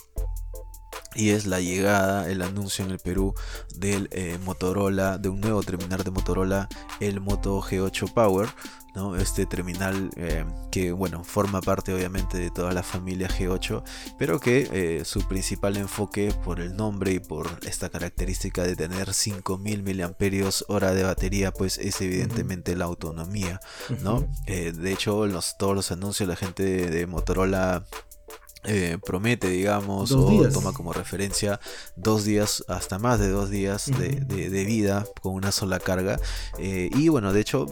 [1.16, 3.34] y es la llegada, el anuncio en el Perú
[3.76, 8.50] del eh, Motorola, de un nuevo terminal de Motorola, el Moto G8 Power,
[8.96, 9.16] ¿no?
[9.16, 13.84] Este terminal eh, que, bueno, forma parte obviamente de toda la familia G8,
[14.20, 19.14] pero que eh, su principal enfoque por el nombre y por esta característica de tener
[19.14, 23.60] 5000 mAh de batería, pues es evidentemente la autonomía,
[24.02, 24.28] ¿no?
[24.46, 27.86] de hecho, los, todos los anuncios, la gente de Motorola
[28.66, 31.60] eh, promete, digamos, o toma como referencia
[31.96, 36.20] dos días, hasta más de dos días de, vida con una sola carga.
[36.60, 37.66] Eh, y bueno, de hecho,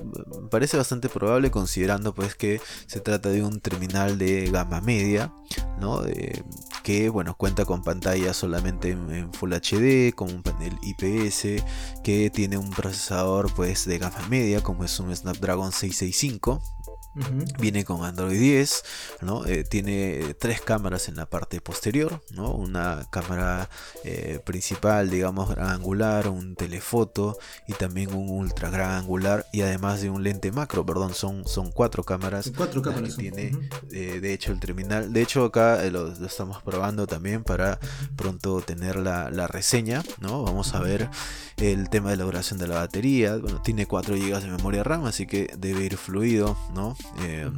[0.50, 5.34] parece bastante probable considerando pues que se trata de un terminal de gama media,
[5.80, 6.02] ¿no?
[6.84, 11.64] que bueno, cuenta con pantalla solamente en, Full HD, con un panel IPS,
[12.04, 16.62] que tiene un procesador pues de gama media, como es un Snapdragon 665
[17.60, 18.84] Viene con Android 10,
[19.22, 19.46] ¿no?
[19.46, 22.52] Eh, tiene tres cámaras en la parte posterior, ¿no?
[22.52, 23.70] Una cámara
[24.06, 30.02] eh, principal, digamos, gran angular, un telefoto y también un ultra gran angular y además
[30.02, 32.50] de un lente macro, perdón, son, son cuatro cámaras.
[32.56, 33.16] Cuatro cámaras.
[33.16, 33.52] Que tiene,
[33.92, 35.12] eh, de hecho, el terminal.
[35.12, 37.78] De hecho, acá lo, estamos probando también para
[38.16, 40.44] pronto tener la, la reseña, ¿no?
[40.44, 41.10] Vamos a ver
[41.58, 43.36] el tema de la duración de la batería.
[43.36, 46.96] Bueno, tiene 4 GB de memoria RAM, así que debe ir fluido, ¿no?
[47.20, 47.50] Eh,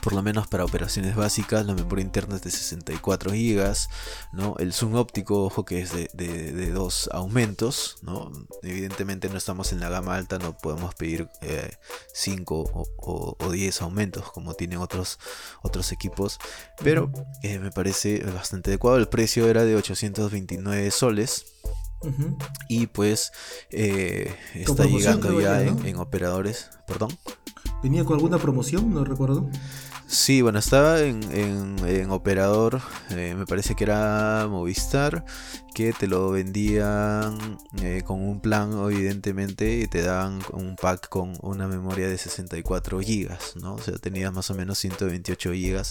[0.00, 3.74] por lo menos para operaciones básicas, la memoria interna es de 64 GB,
[4.32, 4.56] ¿no?
[4.58, 8.32] El zoom óptico, ojo que es de, dos aumentos, ¿no?
[8.62, 11.28] Evidentemente no estamos en la gama alta, no podemos pedir
[12.14, 15.18] 5 eh, o, 10 aumentos como tienen otros,
[15.62, 16.38] otros equipos,
[16.82, 17.10] pero
[17.42, 18.96] eh, me parece bastante adecuado.
[18.96, 21.44] El precio era de 829 soles,
[22.68, 23.32] y pues
[23.70, 26.70] eh, está llegando ya en, operadores.
[26.86, 27.10] Perdón.
[27.82, 28.92] ¿Venía con alguna promoción?
[28.92, 29.48] No recuerdo.
[30.06, 35.24] Sí, bueno, estaba en, en, operador, eh, me parece que era Movistar,
[35.72, 41.38] que te lo vendían eh, con un plan, evidentemente, y te daban un pack con
[41.42, 43.74] una memoria de 64 GB, ¿no?
[43.74, 45.82] O sea, tenías más o menos 128 GB,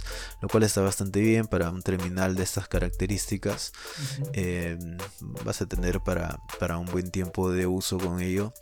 [0.41, 3.71] lo cual está bastante bien para un terminal de estas características.
[4.33, 4.97] Em,
[5.45, 8.53] vas a tener para, para un buen tiempo de uso con ello.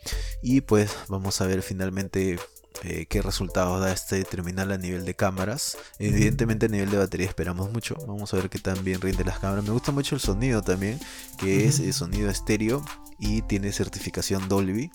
[0.44, 2.38] Y pues vamos a ver finalmente
[2.84, 5.78] eh, qué resultados da este terminal a nivel de cámaras.
[6.00, 7.96] Evidentemente a nivel de batería esperamos mucho.
[8.08, 9.64] Vamos a ver qué tan bien rinde las cámaras.
[9.64, 11.00] Me gusta mucho el sonido también,
[11.38, 12.84] que es el sonido estéreo
[13.20, 14.92] y tiene certificación Dolby.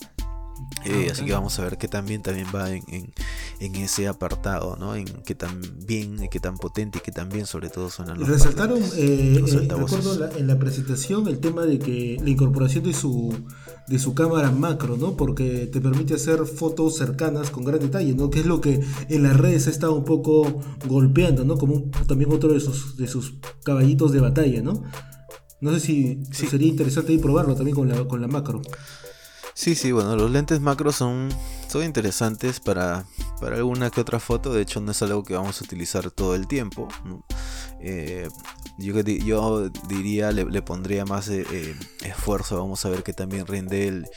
[0.85, 2.83] Eh, así que vamos a ver qué también también va en,
[3.59, 4.95] en, ese apartado, ¿no?
[4.95, 8.27] En qué tan bien, qué tan potente y qué tan bien sobre todo suenan los
[8.27, 13.33] Resaltaron, eh, eh recuerdo en la, presentación el tema de que la incorporación de su
[13.87, 15.15] de su cámara macro, ¿no?
[15.15, 18.29] Porque te permite hacer fotos cercanas con gran detalle, ¿no?
[18.29, 21.57] Que es lo que en las redes ha estado un poco golpeando, ¿no?
[21.57, 24.83] Como también otro de sus, de sus caballitos de batalla, ¿no?
[25.61, 28.61] No sé si sería interesante ir probarlo también con la, con la macro.
[29.53, 31.29] Sí, sí, bueno, los lentes macro son,
[31.67, 33.05] son interesantes para,
[33.39, 34.53] para alguna que otra foto.
[34.53, 36.87] De hecho, no es algo que vamos a utilizar todo el tiempo.
[37.79, 38.27] Eh,
[38.77, 42.57] yo, yo, diría, le, pondría más eh, eh, esfuerzo.
[42.57, 44.07] Vamos a ver que también rinde el,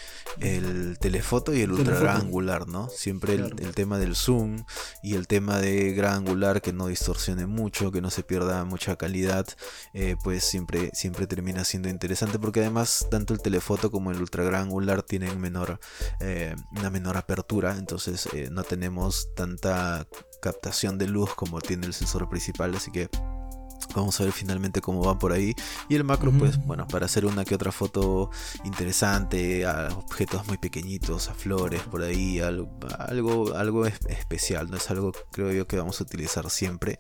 [0.41, 2.89] el telefoto y el ultra gran angular, ¿no?
[2.89, 4.65] Siempre el, tema del zoom
[5.03, 8.97] y el tema de gran angular que no distorsione mucho, que no se pierda mucha
[8.97, 9.47] calidad,
[10.23, 14.63] pues siempre, siempre termina siendo interesante porque además tanto el telefoto como el ultra gran
[14.63, 15.79] angular tienen menor,
[16.77, 20.07] una menor apertura, entonces no tenemos tanta
[20.41, 23.11] captación de luz como tiene el sensor principal, así que
[23.97, 25.55] Vamos a ver finalmente cómo va por ahí.
[25.89, 28.31] Y el macro, pues bueno, para hacer una que otra foto
[28.63, 34.71] interesante, a objetos muy pequeñitos, a flores por ahí, algo, algo, especial.
[34.71, 36.99] No es algo, creo yo, que vamos a utilizar siempre.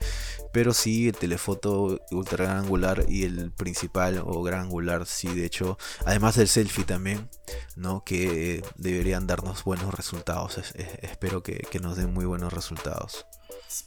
[0.54, 5.44] Pero sí, el telefoto ultra gran angular y el principal o gran angular, sí, de
[5.44, 7.28] hecho, además del selfie también,
[7.76, 8.04] ¿no?
[8.04, 10.56] Que deberían darnos buenos resultados.
[11.02, 13.26] espero que nos den muy buenos resultados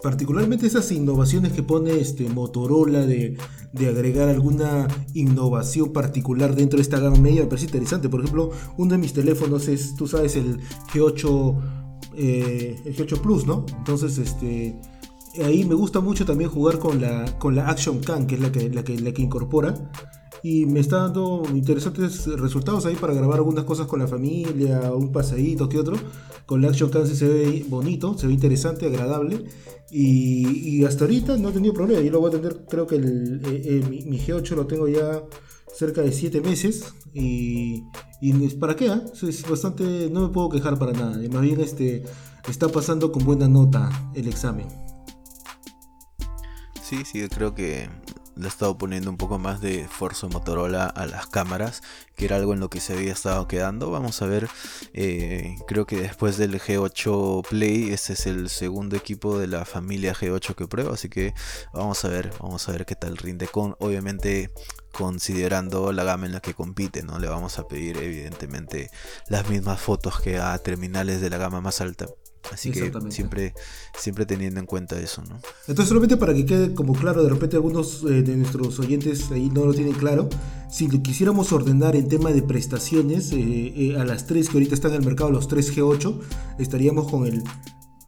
[0.01, 3.37] particularmente esas innovaciones que pone este Motorola de,
[3.87, 8.09] agregar alguna innovación particular dentro de esta gama media me parece interesante.
[8.09, 10.59] Por ejemplo, uno de mis teléfonos es, tú sabes, el
[10.93, 11.59] G8,
[12.15, 13.65] eh, el G8 Plus, ¿no?
[13.77, 14.79] Entonces, este,
[15.43, 18.51] ahí me gusta mucho también jugar con la, con la Action Cam, que es la
[18.51, 19.73] que, la que, la que incorpora
[20.41, 25.12] y me está dando interesantes resultados ahí para grabar algunas cosas con la familia, un
[25.12, 25.97] paseíto que otro.
[26.45, 29.45] Con la Action Cam se ve bonito, se ve interesante, agradable.
[29.91, 32.02] Y, hasta ahorita no he tenido problema.
[32.02, 35.23] Yo lo voy a tener, creo que el, eh, eh, mi, G8 lo tengo ya
[35.75, 36.93] cerca de 7 meses.
[37.13, 37.84] Y,
[38.21, 39.02] y para qué, ¿eh?
[39.28, 41.17] es bastante, no me puedo quejar para nada.
[41.32, 42.04] Más bien este,
[42.47, 44.67] está pasando con buena nota el examen.
[46.82, 47.88] Sí, sí, creo que
[48.39, 51.82] le ha estado poniendo un poco más de esfuerzo Motorola a las cámaras,
[52.15, 53.91] que era algo en lo que se había estado quedando.
[53.91, 54.49] Vamos a ver,
[54.93, 60.13] eh, creo que después del G8 Play, este es el segundo equipo de la familia
[60.13, 61.34] G8 que prueba, así que
[61.73, 64.52] vamos a ver, vamos a ver qué tal rinde con, obviamente
[64.93, 67.19] considerando la gama en la que compite, ¿no?
[67.19, 68.89] Le vamos a pedir evidentemente
[69.28, 72.08] las mismas fotos que a terminales de la gama más alta.
[72.51, 73.53] Así que siempre,
[73.97, 75.39] siempre teniendo en cuenta eso, ¿no?
[75.67, 79.49] Entonces, solamente para que quede como claro, de repente algunos eh, de nuestros oyentes ahí
[79.49, 80.29] no lo tienen claro,
[80.71, 84.91] si quisiéramos ordenar en tema de prestaciones eh, eh, a las tres que ahorita están
[84.91, 86.19] en el mercado, los 3 G8,
[86.59, 87.43] estaríamos con el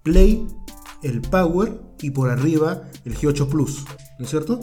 [0.03, 0.47] Play,
[1.03, 3.85] el Power y por arriba el G8 Plus,
[4.17, 4.59] ¿no es cierto?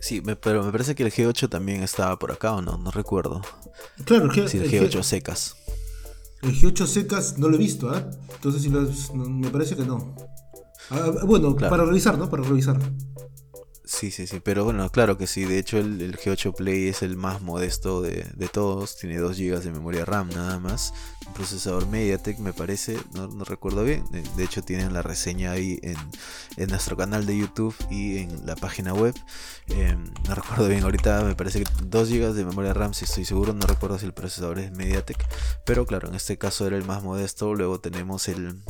[0.00, 3.42] Sí, pero me parece que el G8 también estaba por acá o no, no recuerdo.
[4.04, 5.56] Claro, el, G, sí, el G8 secas.
[6.42, 8.08] El G8 secas no lo he visto, ¿ah?
[8.34, 10.14] Entonces si me parece que no.
[10.90, 12.30] Ah, bueno, para revisar, ¿no?
[12.30, 12.78] Para revisar.
[13.90, 17.16] Sí, sí, sí, pero bueno, claro que sí, de hecho el, G8 Play es el
[17.16, 18.22] más modesto de,
[18.52, 20.92] todos, tiene 2 GB de memoria RAM nada más,
[21.26, 26.68] un procesador MediaTek me parece, no, recuerdo bien, de hecho tienen la reseña ahí en,
[26.68, 29.14] nuestro canal de YouTube y en la página web,
[29.68, 33.24] em, no recuerdo bien ahorita, me parece que 2 GB de memoria RAM si estoy
[33.24, 35.26] seguro, no recuerdo si el procesador es MediaTek,
[35.64, 38.62] pero claro, en este caso era el más modesto, luego tenemos el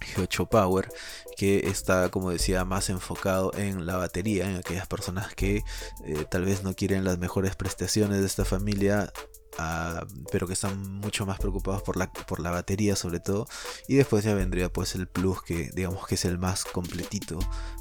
[0.00, 0.88] G8 Power
[1.36, 5.64] que está como decía más enfocado en la batería en aquellas personas que
[6.04, 9.12] eh, tal vez no quieren las mejores prestaciones de esta familia
[9.58, 13.46] ah, pero que están mucho más preocupados por la, por la batería sobre todo.
[13.88, 17.38] Y después ya vendría pues el plus que digamos que es el más completito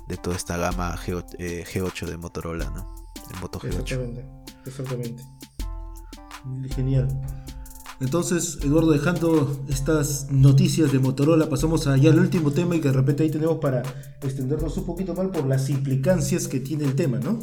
[0.08, 2.96] de toda esta gama G8, eh, de Motorola ¿no?
[3.34, 5.24] el Moto G8 exactamente,
[6.76, 7.08] genial
[8.02, 12.94] entonces, Eduardo, dejando estas noticias de Motorola, pasamos allá al último tema y que de
[12.94, 13.84] repente ahí tenemos para
[14.22, 17.40] extendernos un poquito más por las implicancias que tiene el tema, ¿no?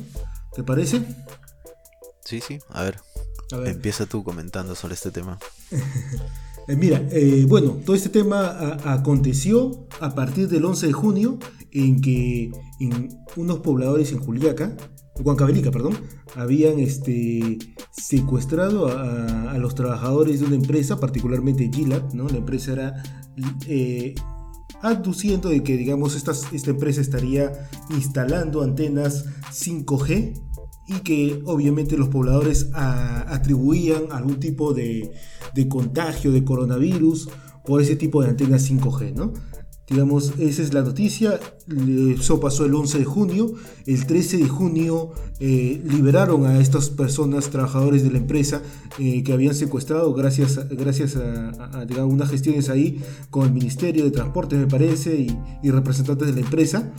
[0.54, 1.02] ¿Te parece?
[2.24, 2.98] Sí, sí, a ver.
[3.64, 5.38] Empieza tú comentando sobre este tema.
[6.68, 11.38] Eh, mira, eh, bueno, todo este tema aconteció a partir del 11 de junio
[11.70, 14.76] en que en unos pobladores en Juliaca
[15.22, 15.94] Huancavelica, perdón,
[16.34, 17.58] habían este,
[17.90, 22.28] secuestrado a, los trabajadores de una empresa, particularmente Gilad, ¿no?
[22.28, 23.02] La empresa era
[23.66, 24.14] eh,
[24.82, 30.42] aduciendo de que, digamos, esta, esta empresa estaría instalando antenas 5G
[30.88, 35.12] y que obviamente los pobladores atribuían algún tipo de,
[35.54, 37.28] de, contagio de coronavirus
[37.64, 39.32] por ese tipo de antenas 5G, ¿no?
[39.88, 41.38] Digamos, esa es la noticia.
[42.18, 43.52] Eso pasó el 11 de junio.
[43.86, 48.62] El 13 de junio eh, liberaron a estas personas, trabajadores de la empresa,
[48.98, 54.02] eh, que habían secuestrado gracias, a, gracias a, digamos, unas gestiones ahí con el Ministerio
[54.02, 55.26] de Transporte, me parece,
[55.62, 56.92] y, representantes de la empresa.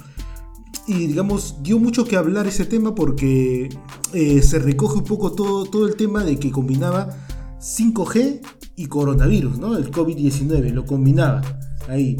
[0.87, 3.67] Y digamos, dio mucho que hablar ese tema porque
[4.13, 7.09] eh, se recoge un poco todo, todo el tema de que combinaba
[7.59, 8.39] 5G
[8.77, 9.75] y coronavirus, ¿no?
[9.75, 11.41] El COVID-19, lo combinaba
[11.89, 12.15] ahí.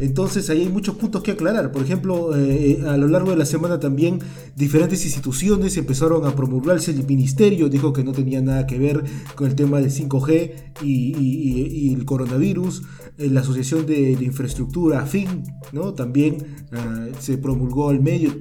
[0.00, 1.70] Entonces ahí hay muchos puntos que aclarar.
[1.72, 4.18] Por ejemplo, eh, a lo largo de la semana también
[4.56, 6.90] diferentes instituciones empezaron a promulgarse.
[6.90, 11.94] El ministerio dijo que no tenía nada que ver con el tema de 5G y,
[11.94, 12.82] el coronavirus.
[13.18, 15.92] Eh, la Asociación de, Infraestructura, AFIN, ¿no?
[15.92, 16.38] también
[16.72, 18.32] ah, se promulgó al medio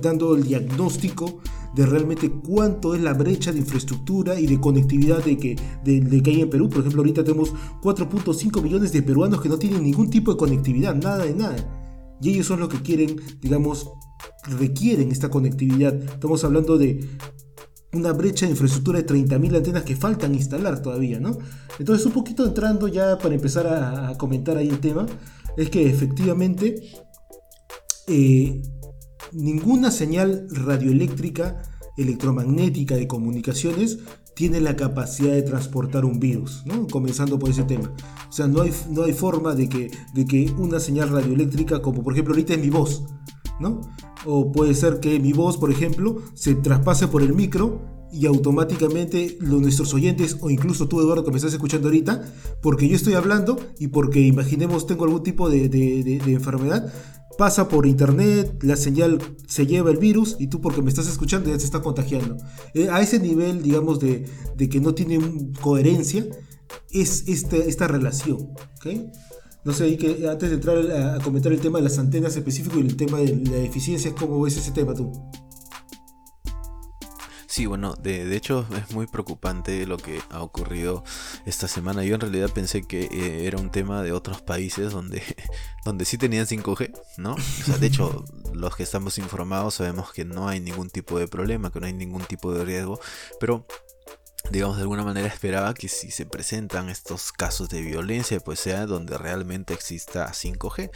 [0.00, 1.40] dando el diagnóstico
[1.74, 6.30] de realmente cuánto es la brecha de infraestructura y de conectividad de que, de, que
[6.30, 6.68] hay en Perú.
[6.68, 7.52] Por ejemplo, ahorita tenemos
[7.82, 12.16] 4.5 millones de peruanos que no tienen ningún tipo de conectividad, nada de nada.
[12.20, 13.90] Y ellos son los que quieren, digamos,
[14.58, 15.94] requieren esta conectividad.
[15.94, 17.08] Estamos hablando de
[17.92, 21.38] una brecha de infraestructura de 30.000 antenas que faltan instalar todavía, ¿no?
[21.78, 25.06] Entonces, un poquito entrando ya para empezar a, comentar ahí el tema,
[25.56, 26.76] es que efectivamente
[28.08, 28.62] eh,
[29.34, 31.62] ninguna señal radioeléctrica,
[31.96, 33.98] electromagnética de comunicaciones
[34.34, 36.86] tiene la capacidad de transportar un virus, ¿no?
[36.88, 37.92] Comenzando por ese tema.
[38.28, 42.02] O sea, no hay, no hay forma de que, de que una señal radioeléctrica, como
[42.02, 43.04] por ejemplo ahorita es mi voz,
[43.60, 43.80] ¿no?
[44.26, 47.80] O puede ser que mi voz, por ejemplo, se traspase por el micro
[48.10, 52.22] y automáticamente los, nuestros oyentes, o incluso tú, Eduardo, que me estás escuchando ahorita,
[52.60, 56.92] porque yo estoy hablando y porque imaginemos tengo algún tipo de, de enfermedad,
[57.36, 61.50] pasa por internet, la señal se lleva el virus y tú porque me estás escuchando
[61.50, 62.36] ya te está contagiando.
[62.74, 64.26] Eh, a ese nivel, digamos, de,
[64.70, 65.18] que no tiene
[65.60, 66.26] coherencia,
[66.90, 68.50] es esta, esta relación.
[69.64, 72.78] No sé, y que antes de entrar a, comentar el tema de las antenas específico
[72.78, 75.10] y el tema de la eficiencia, ¿cómo ves ese tema tú?
[77.54, 81.04] Sí, bueno, de, de, hecho es muy preocupante lo que ha ocurrido
[81.46, 82.02] esta semana.
[82.02, 85.22] Yo en realidad pensé que eh, era un tema de otros países donde,
[85.84, 87.34] donde sí tenían 5G, ¿no?
[87.34, 91.28] O sea, de hecho, los que estamos informados sabemos que no hay ningún tipo de
[91.28, 92.98] problema, que no hay ningún tipo de riesgo,
[93.38, 93.64] pero
[94.50, 98.86] digamos, de alguna manera esperaba que si se presentan estos casos de violencia, pues sea
[98.86, 100.90] donde realmente exista 5G.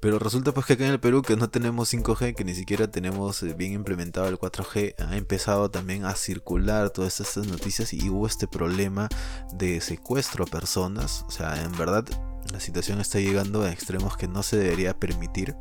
[0.00, 2.90] Pero resulta pues que acá en el Perú que no tenemos 5G, que ni siquiera
[2.90, 8.08] tenemos eh, bien implementado el 4G, ha empezado también a circular todas estas noticias y
[8.10, 9.08] hubo este problema
[9.52, 11.24] de secuestro a personas.
[11.28, 12.04] O sea, en verdad
[12.52, 15.54] la situación está llegando a extremos que no se debería permitir.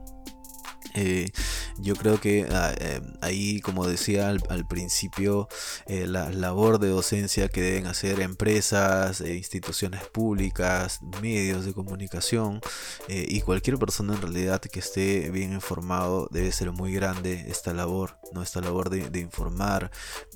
[0.93, 1.29] Eh,
[1.77, 5.47] yo creo que ah, eh, ahí, como decía al, principio,
[5.85, 12.61] eh, la labor de docencia que deben hacer empresas, instituciones públicas, medios de comunicación
[13.07, 18.17] y cualquier persona en realidad que esté bien informado debe ser muy grande esta labor,
[18.33, 18.41] ¿no?
[18.41, 19.91] esta labor de, informar,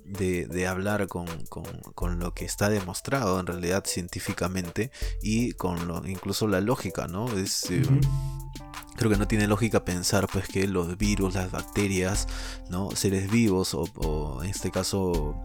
[0.05, 1.27] de, hablar con,
[2.19, 4.91] lo que está demostrado en realidad científicamente
[5.21, 7.27] y con lo, incluso la lógica, ¿no?
[7.37, 7.65] Es,
[8.95, 12.27] creo que no tiene lógica pensar pues que los virus, las bacterias,
[12.69, 12.91] ¿no?
[12.91, 15.35] seres vivos o, en este caso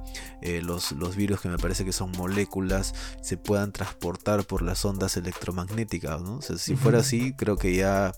[0.42, 4.84] eh, los, los, virus que me parece que son moléculas se puedan transportar por las
[4.84, 6.20] ondas electromagnéticas.
[6.20, 6.40] ¿no?
[6.42, 8.12] si fuera así, creo que ya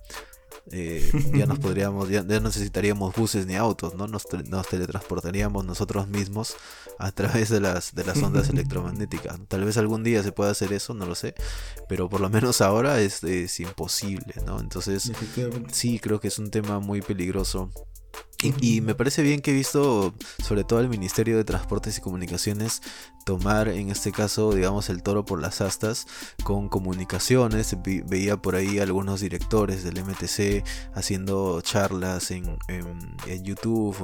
[0.73, 4.07] eh, ya nos podríamos, ya, no necesitaríamos buses ni autos, ¿no?
[4.07, 6.57] Nos, teletransportaríamos nosotros mismos
[6.99, 9.39] a través de las, de las ondas electromagnéticas.
[9.49, 11.35] Tal vez algún día se pueda hacer eso, no lo sé,
[11.89, 14.61] pero por lo menos ahora es, es imposible, ¿no?
[14.61, 15.13] Entonces,
[15.73, 17.71] sí, creo que es un tema muy peligroso
[18.41, 20.15] y, me parece bien que he visto,
[20.45, 22.83] sobre todo el Ministerio de Transportes y Comunicaciones,
[23.25, 26.07] tomar en este caso, digamos, el toro por las astas
[26.45, 27.77] con comunicaciones.
[27.83, 30.65] veía por ahí algunos directores del MTC
[30.95, 32.59] haciendo charlas en,
[33.43, 33.97] YouTube,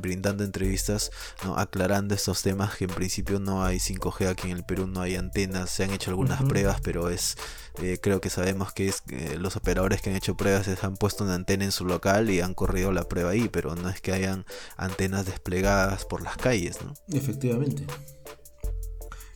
[0.00, 1.10] brindando entrevistas,
[1.56, 5.16] aclarando estos temas que en principio no hay 5G aquí en el Perú, no hay
[5.16, 7.36] antenas, se han hecho algunas pruebas, pero es
[7.82, 9.02] eh, creo que sabemos que es
[9.38, 12.40] los operadores que han hecho pruebas se han puesto una antena en su local y
[12.40, 14.44] han corrido la prueba ahí, pero no es que hayan
[14.76, 16.94] antenas desplegadas por las calles, ¿no?
[17.16, 17.84] Efectivamente.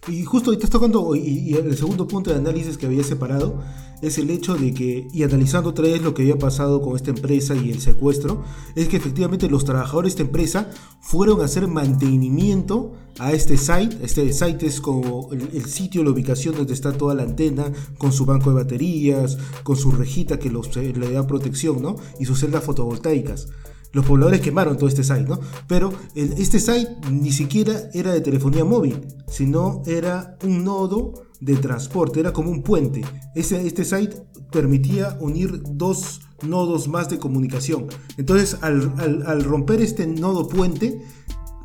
[0.09, 3.63] Y justo ahorita estás tocando, y, el segundo punto de análisis que había separado
[4.01, 7.11] es el hecho de que, y analizando otra vez lo que había pasado con esta
[7.11, 8.43] empresa y el secuestro,
[8.75, 13.97] es que efectivamente los trabajadores de esta empresa fueron a hacer mantenimiento a este site.
[14.03, 18.27] Este site es como el, sitio, la ubicación donde está toda la antena, con su
[18.27, 21.95] banco de baterías, con su rejita que los, le da protección, ¿no?
[22.19, 23.51] Y sus celdas fotovoltaicas.
[23.93, 25.39] Los pobladores quemaron todo este site, ¿no?
[25.67, 32.21] Pero este site ni siquiera era de telefonía móvil, sino era un nodo de transporte,
[32.21, 33.03] era como un puente.
[33.35, 34.17] Ese, este site
[34.51, 37.87] permitía unir dos nodos más de comunicación.
[38.17, 41.03] Entonces, al, romper este nodo puente,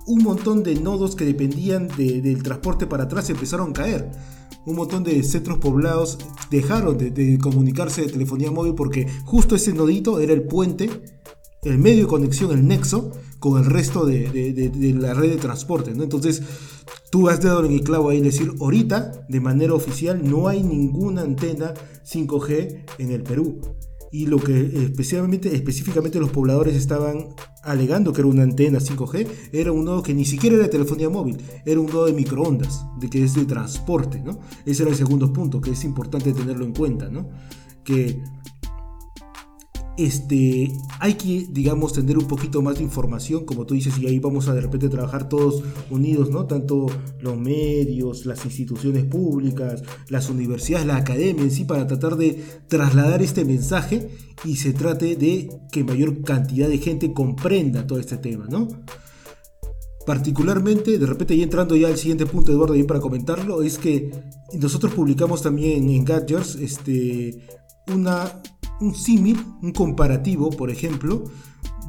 [0.05, 4.11] un montón de nodos que dependían del transporte para atrás empezaron a caer
[4.67, 6.17] un montón de centros poblados
[6.51, 10.89] dejaron de, comunicarse de telefonía móvil porque justo ese nodito era el puente,
[11.63, 15.93] el medio de conexión, el nexo con el resto de, la red de transporte.
[15.93, 16.03] ¿no?
[16.03, 16.41] Entonces,
[17.11, 21.21] tú has dado en el clavo ahí decir, ahorita, de manera oficial, no hay ninguna
[21.21, 21.73] antena
[22.05, 23.61] 5G en el Perú
[24.11, 27.27] y lo que especialmente, específicamente los pobladores estaban
[27.63, 31.09] alegando que era una antena 5G, era un nodo que ni siquiera era de telefonía
[31.09, 34.39] móvil, era un nodo de microondas, de que es de transporte, ¿no?
[34.65, 37.29] Ese era el segundo punto, que es importante tenerlo en cuenta, ¿no?
[37.83, 38.21] Que
[39.97, 44.19] este, hay que, digamos, tener un poquito más de información, como tú dices, y ahí
[44.19, 46.45] vamos a de repente trabajar todos unidos, ¿no?
[46.45, 46.85] Tanto
[47.19, 53.21] los medios, las instituciones públicas, las universidades, la academia en sí, para tratar de trasladar
[53.21, 54.09] este mensaje
[54.45, 58.67] y se trate de que mayor cantidad de gente comprenda todo este tema, ¿no?
[60.05, 64.11] Particularmente, de repente ya entrando ya al siguiente punto, Eduardo, ahí para comentarlo, es que
[64.53, 67.45] nosotros publicamos también en Gadgets este,
[67.93, 68.41] una
[68.79, 71.23] un símil, un comparativo, por ejemplo,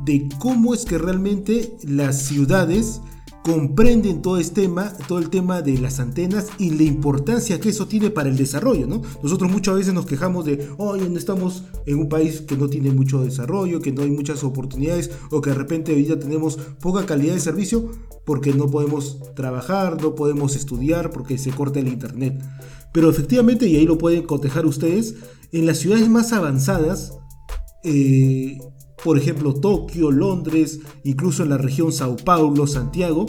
[0.04, 3.00] de cómo es que realmente las ciudades
[3.42, 7.86] comprenden todo este tema, todo el tema de las antenas y la importancia que eso
[7.86, 9.00] tiene para el desarrollo, ¿no?
[9.22, 13.22] Nosotros muchas veces nos quejamos de, hoy estamos en un país que no tiene mucho
[13.22, 17.40] desarrollo, que no hay muchas oportunidades o que de repente hoy tenemos poca calidad de
[17.40, 17.90] servicio
[18.26, 22.42] porque no podemos trabajar, no podemos estudiar porque se corta el internet.
[22.92, 25.14] Pero efectivamente, y ahí lo pueden cotejar ustedes,
[25.52, 27.18] en las ciudades más avanzadas,
[27.84, 28.58] eh,
[29.02, 33.26] por ejemplo Tokio, Londres, incluso en la región Sao Paulo, Santiago,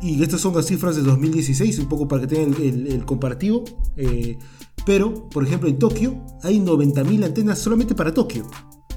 [0.00, 3.64] y estas son las cifras de 2016, un poco para que tengan el, comparativo,
[3.96, 4.38] eh,
[4.86, 8.48] pero por ejemplo en Tokio hay 90.000 antenas solamente para Tokio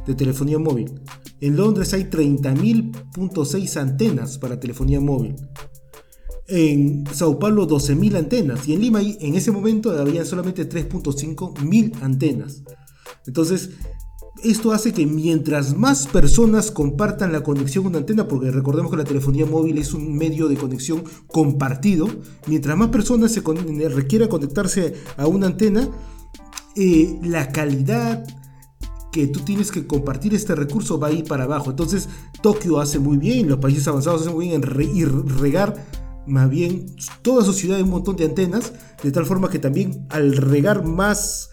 [0.06, 1.01] de telefonía móvil.
[1.41, 5.36] En Londres hay 30.000.6 antenas para telefonía móvil.
[6.48, 11.91] En Sao Paulo 12.000 antenas y en Lima en ese momento había solamente 3.5 mil
[12.02, 12.62] antenas.
[13.26, 13.72] Entonces,
[14.43, 18.98] esto hace que mientras más personas compartan la conexión con una antena, porque recordemos que
[18.98, 22.08] la telefonía móvil es un medio de conexión compartido,
[22.46, 23.41] mientras más personas se
[23.89, 25.89] requiera conectarse a una antena,
[26.76, 28.24] eh, la calidad
[29.12, 31.72] que tú tienes que compartir este recurso va a ir para abajo.
[31.72, 32.10] Entonces,
[32.43, 37.43] Tokio hace muy bien, los países avanzados hacen muy bien en regar más bien toda
[37.43, 38.73] su ciudad un montón de antenas,
[39.03, 41.51] de tal forma que también al regar más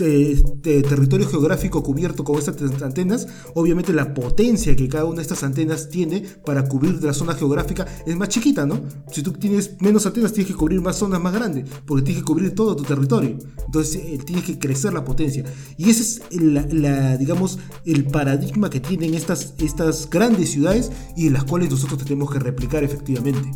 [0.00, 5.42] este, territorio geográfico cubierto con estas antenas, obviamente la potencia que cada una de estas
[5.42, 8.82] antenas tiene para cubrir la zona geográfica es más chiquita, ¿no?
[9.10, 12.26] Si tú tienes menos antenas, tienes que cubrir más zonas más grandes, porque tienes que
[12.26, 13.38] cubrir todo tu territorio.
[13.64, 15.44] Entonces, eh, tienes que crecer la potencia.
[15.76, 21.32] Y ese es, la, digamos, el paradigma que tienen estas, estas grandes ciudades y en
[21.32, 23.50] las cuales nosotros tenemos que replicar efectivamente.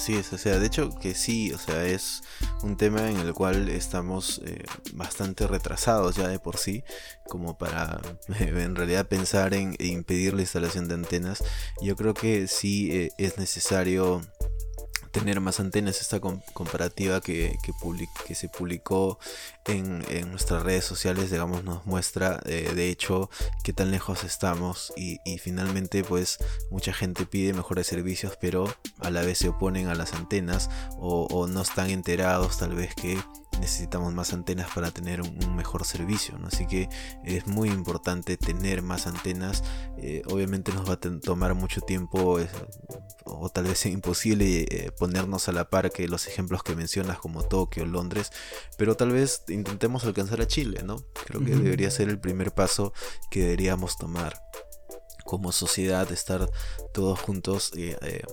[0.00, 2.22] Así es, o sea, de hecho que sí, o sea, es
[2.62, 6.82] un tema en el cual estamos eh, bastante retrasados ya de por sí,
[7.28, 8.00] como para
[8.40, 11.44] en realidad pensar en impedir la instalación de antenas.
[11.82, 14.22] Yo creo que sí eh, es necesario
[15.10, 16.00] tener más antenas.
[16.00, 17.58] Esta comparativa que,
[18.26, 19.18] que, se publicó
[19.66, 23.30] en, nuestras redes sociales, digamos, nos muestra eh, de hecho
[23.62, 26.38] qué tan lejos estamos y, finalmente pues
[26.70, 31.46] mucha gente pide mejores servicios pero a la vez se oponen a las antenas o,
[31.46, 33.18] no están enterados tal vez que
[33.58, 36.38] necesitamos más antenas para tener un, mejor servicio.
[36.46, 36.88] Así que
[37.24, 39.62] es muy importante tener más antenas.
[39.98, 42.38] Eh, obviamente nos va a tomar mucho tiempo
[43.32, 47.18] o tal vez sea imposible eh, ponernos a la par que los ejemplos que mencionas
[47.18, 48.32] como Tokio, Londres,
[48.76, 51.04] pero tal vez intentemos alcanzar a Chile, ¿no?
[51.26, 52.92] Creo que debería ser el primer paso
[53.30, 54.40] que deberíamos tomar
[55.30, 56.50] como sociedad, estar
[56.92, 57.70] todos juntos.
[57.76, 58.24] Eh, eh,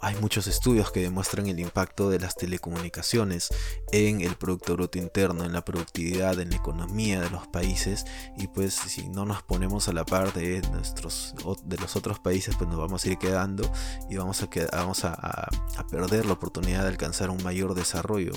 [0.00, 3.50] hay muchos estudios que demuestran el impacto de las telecomunicaciones
[3.92, 8.06] en el Producto Bruto Interno, en la productividad, en la economía de los países.
[8.38, 11.34] Y pues si no nos ponemos a la par de, nuestros,
[11.64, 13.70] de los otros países, pues nos vamos a ir quedando
[14.08, 15.50] y vamos a, vamos a,
[15.90, 18.32] perder la oportunidad de alcanzar un mayor desarrollo.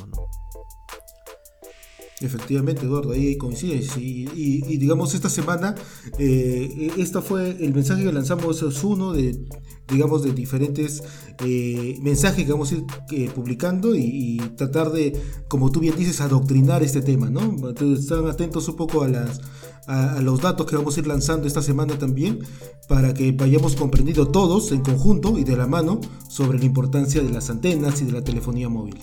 [2.22, 3.97] Efectivamente, Eduardo, ahí coincides.
[3.97, 5.76] Y, digamos, esta semana,
[6.20, 9.45] eh, esta fue el mensaje que lanzamos, es uno de,
[9.88, 11.03] digamos, de diferentes
[11.43, 16.22] eh, mensajes que vamos a ir eh, publicando y, tratar de, como tú bien dices,
[16.22, 17.41] adoctrinar este tema, ¿no?
[17.41, 19.41] Entonces, están atentos un poco a, las,
[19.88, 22.39] a, los datos que vamos a ir lanzando esta semana también
[22.88, 25.99] para que vayamos comprendiendo todos en conjunto y de la mano
[26.30, 28.97] sobre la importancia de las antenas y de la telefonía móvil.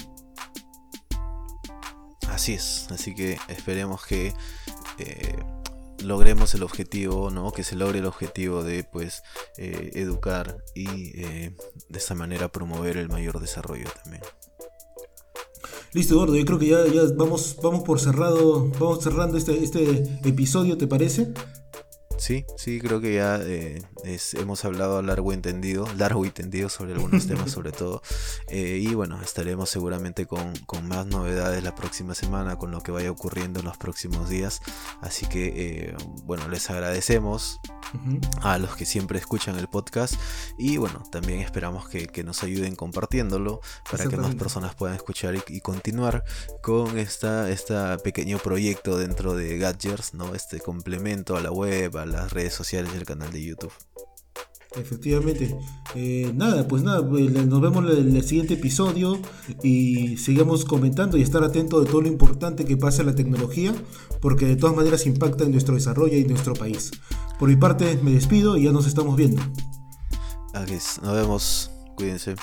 [2.41, 4.33] Así es, así que esperemos que
[4.97, 5.37] eh,
[6.03, 7.53] logremos el objetivo, ¿no?
[7.53, 9.23] Que se logre el objetivo de pues
[9.59, 11.55] eh, educar y eh,
[11.91, 14.23] de esa manera promover el mayor desarrollo también.
[15.93, 20.19] Listo, Eduardo, yo creo que ya, ya vamos, vamos por cerrado, vamos cerrando este, este
[20.25, 21.35] episodio, ¿te parece?
[22.31, 23.83] Sí, sí, creo que ya eh,
[24.35, 28.03] hemos hablado largo y entendido, largo y tendido sobre algunos temas sobre todo.
[28.47, 30.53] Eh, y bueno, estaremos seguramente con,
[30.85, 34.61] más novedades la próxima semana, con lo que vaya ocurriendo en los próximos días.
[35.01, 37.59] Así que eh, bueno, les agradecemos
[38.43, 40.15] a los que siempre escuchan el podcast
[40.57, 43.61] y bueno, también esperamos que, nos ayuden compartiéndolo
[43.91, 46.23] para que más personas puedan escuchar y, continuar
[46.63, 47.75] con esta, este
[48.05, 50.35] pequeño proyecto dentro de Gadgets, ¿no?
[50.35, 53.73] Este complemento a la web, a las redes sociales y el canal de YouTube.
[54.77, 55.57] Efectivamente.
[55.97, 59.19] Eh, nada, pues nada, pues, nos vemos en el siguiente episodio
[59.65, 63.75] y sigamos comentando y estar atento de todo lo importante que pasa en la tecnología,
[64.21, 66.93] porque de todas maneras impacta en nuestro desarrollo y en nuestro país.
[67.39, 69.43] Por mi parte, me despido y ya nos estamos viendo.
[71.03, 71.71] nos vemos.
[71.97, 72.37] Cuídense.